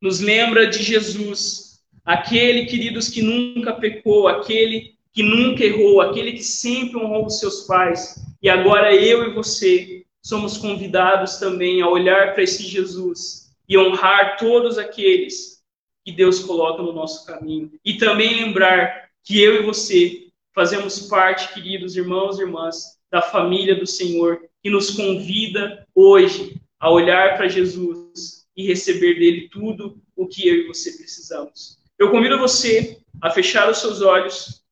nos 0.00 0.18
lembra 0.18 0.66
de 0.66 0.82
Jesus, 0.82 1.61
aquele, 2.04 2.66
queridos, 2.66 3.08
que 3.08 3.22
nunca 3.22 3.72
pecou, 3.72 4.28
aquele 4.28 4.94
que 5.12 5.22
nunca 5.22 5.64
errou, 5.64 6.00
aquele 6.00 6.32
que 6.32 6.42
sempre 6.42 6.96
honrou 6.96 7.26
os 7.26 7.38
seus 7.38 7.62
pais. 7.62 8.24
E 8.42 8.48
agora 8.48 8.94
eu 8.94 9.28
e 9.28 9.34
você 9.34 10.04
somos 10.22 10.56
convidados 10.56 11.36
também 11.36 11.82
a 11.82 11.88
olhar 11.88 12.32
para 12.32 12.42
esse 12.42 12.62
Jesus 12.62 13.52
e 13.68 13.76
honrar 13.76 14.36
todos 14.38 14.78
aqueles 14.78 15.62
que 16.04 16.12
Deus 16.12 16.40
coloca 16.40 16.82
no 16.82 16.92
nosso 16.92 17.26
caminho. 17.26 17.72
E 17.84 17.94
também 17.94 18.34
lembrar 18.34 19.10
que 19.22 19.40
eu 19.40 19.62
e 19.62 19.62
você 19.62 20.28
fazemos 20.54 21.00
parte, 21.08 21.52
queridos 21.52 21.96
irmãos 21.96 22.38
e 22.38 22.42
irmãs, 22.42 22.98
da 23.10 23.22
família 23.22 23.74
do 23.74 23.86
Senhor, 23.86 24.40
que 24.62 24.70
nos 24.70 24.90
convida 24.90 25.86
hoje 25.94 26.60
a 26.80 26.90
olhar 26.90 27.36
para 27.36 27.48
Jesus 27.48 28.46
e 28.56 28.66
receber 28.66 29.14
dele 29.14 29.48
tudo 29.50 30.00
o 30.16 30.26
que 30.26 30.48
eu 30.48 30.54
e 30.56 30.66
você 30.66 30.92
precisamos. 30.92 31.81
Eu 32.02 32.10
convido 32.10 32.36
você 32.36 33.00
a 33.20 33.30
fechar 33.30 33.70
os 33.70 33.78
seus 33.78 34.02
olhos. 34.02 34.64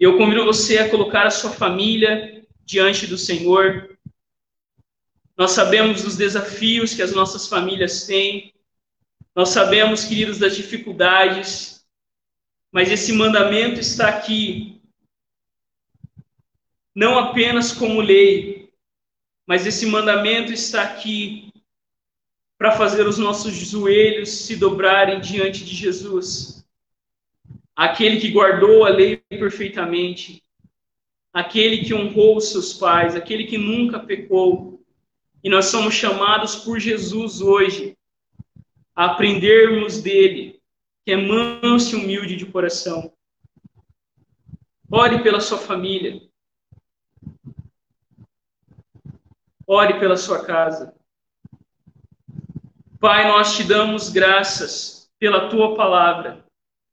Eu 0.00 0.16
convido 0.16 0.46
você 0.46 0.78
a 0.78 0.88
colocar 0.88 1.26
a 1.26 1.30
sua 1.30 1.50
família 1.50 2.42
diante 2.64 3.06
do 3.06 3.18
Senhor. 3.18 3.98
Nós 5.36 5.50
sabemos 5.50 6.02
dos 6.02 6.16
desafios 6.16 6.94
que 6.94 7.02
as 7.02 7.12
nossas 7.12 7.46
famílias 7.46 8.06
têm, 8.06 8.54
nós 9.36 9.50
sabemos, 9.50 10.06
queridos, 10.06 10.38
das 10.38 10.56
dificuldades, 10.56 11.84
mas 12.70 12.90
esse 12.90 13.12
mandamento 13.12 13.78
está 13.78 14.08
aqui 14.08 14.80
não 16.94 17.18
apenas 17.18 17.72
como 17.72 18.00
lei, 18.00 18.72
mas 19.46 19.66
esse 19.66 19.84
mandamento 19.84 20.50
está 20.50 20.82
aqui 20.82 21.51
para 22.62 22.76
fazer 22.76 23.08
os 23.08 23.18
nossos 23.18 23.54
joelhos 23.54 24.30
se 24.30 24.54
dobrarem 24.54 25.20
diante 25.20 25.64
de 25.64 25.74
Jesus. 25.74 26.64
Aquele 27.74 28.20
que 28.20 28.30
guardou 28.30 28.84
a 28.84 28.88
lei 28.88 29.16
perfeitamente, 29.16 30.44
aquele 31.32 31.84
que 31.84 31.92
honrou 31.92 32.36
os 32.36 32.52
seus 32.52 32.72
pais, 32.72 33.16
aquele 33.16 33.46
que 33.46 33.58
nunca 33.58 33.98
pecou. 33.98 34.80
E 35.42 35.50
nós 35.50 35.64
somos 35.64 35.92
chamados 35.94 36.54
por 36.54 36.78
Jesus 36.78 37.40
hoje 37.40 37.98
a 38.94 39.06
aprendermos 39.06 40.00
dele, 40.00 40.62
que 41.04 41.10
é 41.10 41.16
manso 41.16 41.96
e 41.96 42.00
humilde 42.00 42.36
de 42.36 42.46
coração. 42.46 43.12
Ore 44.88 45.20
pela 45.20 45.40
sua 45.40 45.58
família. 45.58 46.22
Ore 49.66 49.98
pela 49.98 50.16
sua 50.16 50.44
casa. 50.44 50.94
Pai, 53.02 53.26
nós 53.26 53.56
te 53.56 53.64
damos 53.64 54.10
graças 54.10 55.10
pela 55.18 55.48
tua 55.48 55.74
palavra. 55.74 56.44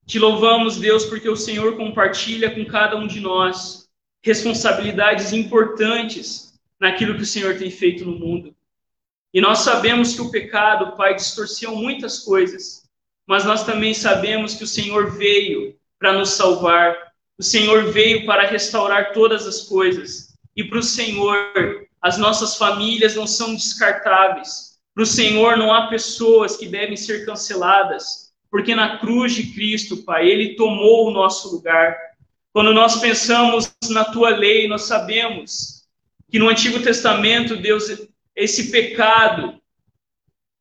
Te 0.07 0.17
louvamos, 0.17 0.77
Deus, 0.77 1.05
porque 1.05 1.29
o 1.29 1.35
Senhor 1.35 1.77
compartilha 1.77 2.49
com 2.49 2.65
cada 2.65 2.95
um 2.95 3.05
de 3.05 3.19
nós 3.19 3.87
responsabilidades 4.23 5.33
importantes 5.33 6.59
naquilo 6.79 7.13
que 7.13 7.21
o 7.21 7.27
Senhor 7.27 7.59
tem 7.59 7.69
feito 7.69 8.03
no 8.05 8.17
mundo. 8.17 8.55
E 9.31 9.39
nós 9.39 9.59
sabemos 9.59 10.15
que 10.15 10.21
o 10.23 10.31
pecado, 10.31 10.97
Pai, 10.97 11.13
distorceu 11.13 11.75
muitas 11.75 12.17
coisas, 12.17 12.89
mas 13.27 13.45
nós 13.45 13.63
também 13.63 13.93
sabemos 13.93 14.55
que 14.55 14.63
o 14.63 14.67
Senhor 14.67 15.11
veio 15.11 15.77
para 15.99 16.11
nos 16.11 16.31
salvar, 16.31 16.97
o 17.37 17.43
Senhor 17.43 17.91
veio 17.91 18.25
para 18.25 18.47
restaurar 18.47 19.13
todas 19.13 19.45
as 19.45 19.61
coisas. 19.61 20.35
E 20.55 20.63
para 20.63 20.79
o 20.79 20.83
Senhor, 20.83 21.85
as 22.01 22.17
nossas 22.17 22.55
famílias 22.55 23.13
não 23.13 23.27
são 23.27 23.53
descartáveis. 23.53 24.68
Para 24.99 25.03
o 25.05 25.07
Senhor, 25.07 25.55
não 25.55 25.73
há 25.73 25.87
pessoas 25.87 26.57
que 26.57 26.67
devem 26.67 26.97
ser 26.97 27.25
canceladas, 27.25 28.33
porque 28.51 28.75
na 28.75 28.97
cruz 28.97 29.33
de 29.33 29.53
Cristo, 29.53 30.03
Pai, 30.03 30.27
Ele 30.27 30.55
tomou 30.57 31.07
o 31.07 31.11
nosso 31.11 31.55
lugar. 31.55 31.97
Quando 32.51 32.73
nós 32.73 32.99
pensamos 32.99 33.73
na 33.91 34.03
tua 34.03 34.31
lei, 34.31 34.67
nós 34.67 34.81
sabemos 34.81 35.87
que 36.29 36.37
no 36.37 36.49
Antigo 36.49 36.81
Testamento, 36.81 37.55
Deus 37.55 37.85
esse 38.35 38.71
pecado 38.71 39.57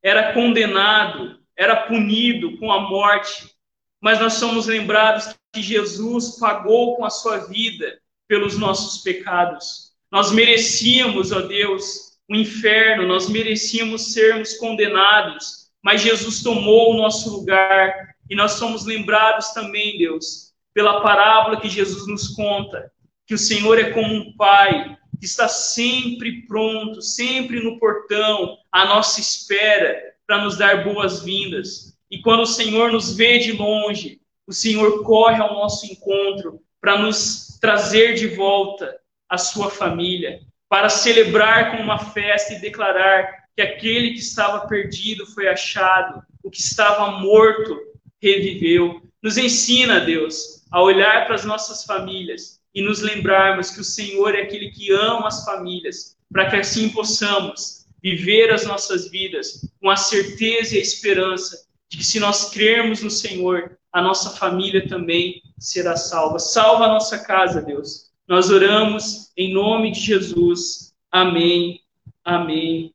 era 0.05 0.33
condenado, 0.33 1.41
era 1.57 1.75
punido 1.75 2.57
com 2.59 2.71
a 2.71 2.89
morte, 2.89 3.53
mas 4.01 4.21
nós 4.21 4.35
somos 4.35 4.69
lembrados 4.69 5.35
que 5.53 5.61
Jesus 5.61 6.39
pagou 6.39 6.95
com 6.95 7.05
a 7.05 7.11
sua 7.11 7.39
vida 7.39 8.01
pelos 8.29 8.57
nossos 8.57 9.03
pecados. 9.03 9.95
Nós 10.13 10.31
merecíamos, 10.31 11.33
ó 11.33 11.41
Deus, 11.41 12.08
o 12.29 12.37
inferno, 12.37 13.07
nós 13.07 13.29
merecíamos 13.29 14.13
sermos 14.13 14.55
condenados, 14.55 15.69
mas 15.83 16.03
Jesus 16.03 16.43
tomou 16.43 16.93
o 16.93 16.97
nosso 16.97 17.31
lugar 17.31 18.15
e 18.29 18.37
nós 18.37 18.53
somos 18.53 18.85
lembrados 18.85 19.51
também, 19.51 19.97
Deus, 19.97 20.53
pela 20.75 21.01
parábola 21.01 21.61
que 21.61 21.69
Jesus 21.69 22.07
nos 22.07 22.29
conta, 22.29 22.93
que 23.27 23.35
o 23.35 23.39
Senhor 23.39 23.79
é 23.79 23.91
como 23.91 24.15
um 24.15 24.37
pai 24.37 24.97
que 25.19 25.27
está 25.27 25.49
sempre 25.49 26.47
pronto, 26.47 27.01
sempre 27.03 27.61
no 27.61 27.79
portão, 27.79 28.57
à 28.71 28.85
nossa 28.85 29.21
espera, 29.21 30.01
para 30.27 30.45
nos 30.45 30.57
dar 30.57 30.85
boas-vindas. 30.85 31.99
E 32.11 32.21
quando 32.21 32.41
o 32.41 32.47
Senhor 32.47 32.93
nos 32.93 33.17
vê 33.17 33.39
de 33.39 33.53
longe, 33.53 34.21
o 34.47 34.53
Senhor 34.53 35.03
corre 35.03 35.41
ao 35.41 35.55
nosso 35.55 35.87
encontro 35.87 36.61
para 36.81 36.99
nos 36.99 37.59
trazer 37.61 38.15
de 38.15 38.29
volta 38.29 38.99
a 39.29 39.37
sua 39.37 39.71
família, 39.71 40.41
para 40.69 40.89
celebrar 40.89 41.71
com 41.71 41.83
uma 41.83 41.99
festa 41.99 42.55
e 42.55 42.61
declarar 42.61 43.49
que 43.57 43.63
aquele 43.63 44.13
que 44.13 44.21
estava 44.21 44.67
perdido 44.67 45.27
foi 45.27 45.49
achado, 45.49 46.23
o 46.43 46.51
que 46.51 46.61
estava 46.61 47.11
morto 47.13 47.77
reviveu. 48.23 49.03
Nos 49.23 49.37
ensina, 49.37 50.01
Deus, 50.01 50.65
a 50.71 50.83
olhar 50.83 51.27
para 51.27 51.35
as 51.35 51.45
nossas 51.45 51.85
famílias 51.85 52.61
e 52.75 52.83
nos 52.83 53.01
lembrarmos 53.01 53.71
que 53.71 53.81
o 53.81 53.85
Senhor 53.85 54.35
é 54.35 54.43
aquele 54.43 54.71
que 54.71 54.93
ama 54.93 55.29
as 55.29 55.45
famílias, 55.45 56.17
para 56.31 56.49
que 56.51 56.57
assim 56.57 56.91
possamos 56.91 57.87
viver 58.03 58.53
as 58.53 58.65
nossas 58.65 59.11
vidas 59.11 59.69
com 59.81 59.91
a 59.91 59.97
certeza 59.97 60.75
e 60.75 60.79
a 60.79 60.83
esperança 60.83 61.67
de 61.91 61.99
que 61.99 62.05
se 62.05 62.21
nós 62.21 62.51
crermos 62.51 63.03
no 63.03 63.11
Senhor, 63.11 63.79
a 63.93 64.03
nossa 64.03 64.31
família 64.31 64.87
também 64.87 65.43
será 65.59 65.97
salva. 65.97 66.39
Salva 66.39 66.85
a 66.85 66.89
nossa 66.89 67.19
casa, 67.19 67.63
Deus. 67.63 68.08
Nós 68.29 68.51
oramos 68.51 69.33
em 69.39 69.55
nome 69.55 69.91
de 69.91 70.01
Jesus. 70.01 70.93
Amém, 71.11 71.81
amém 72.23 72.93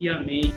e 0.00 0.08
amém. 0.08 0.54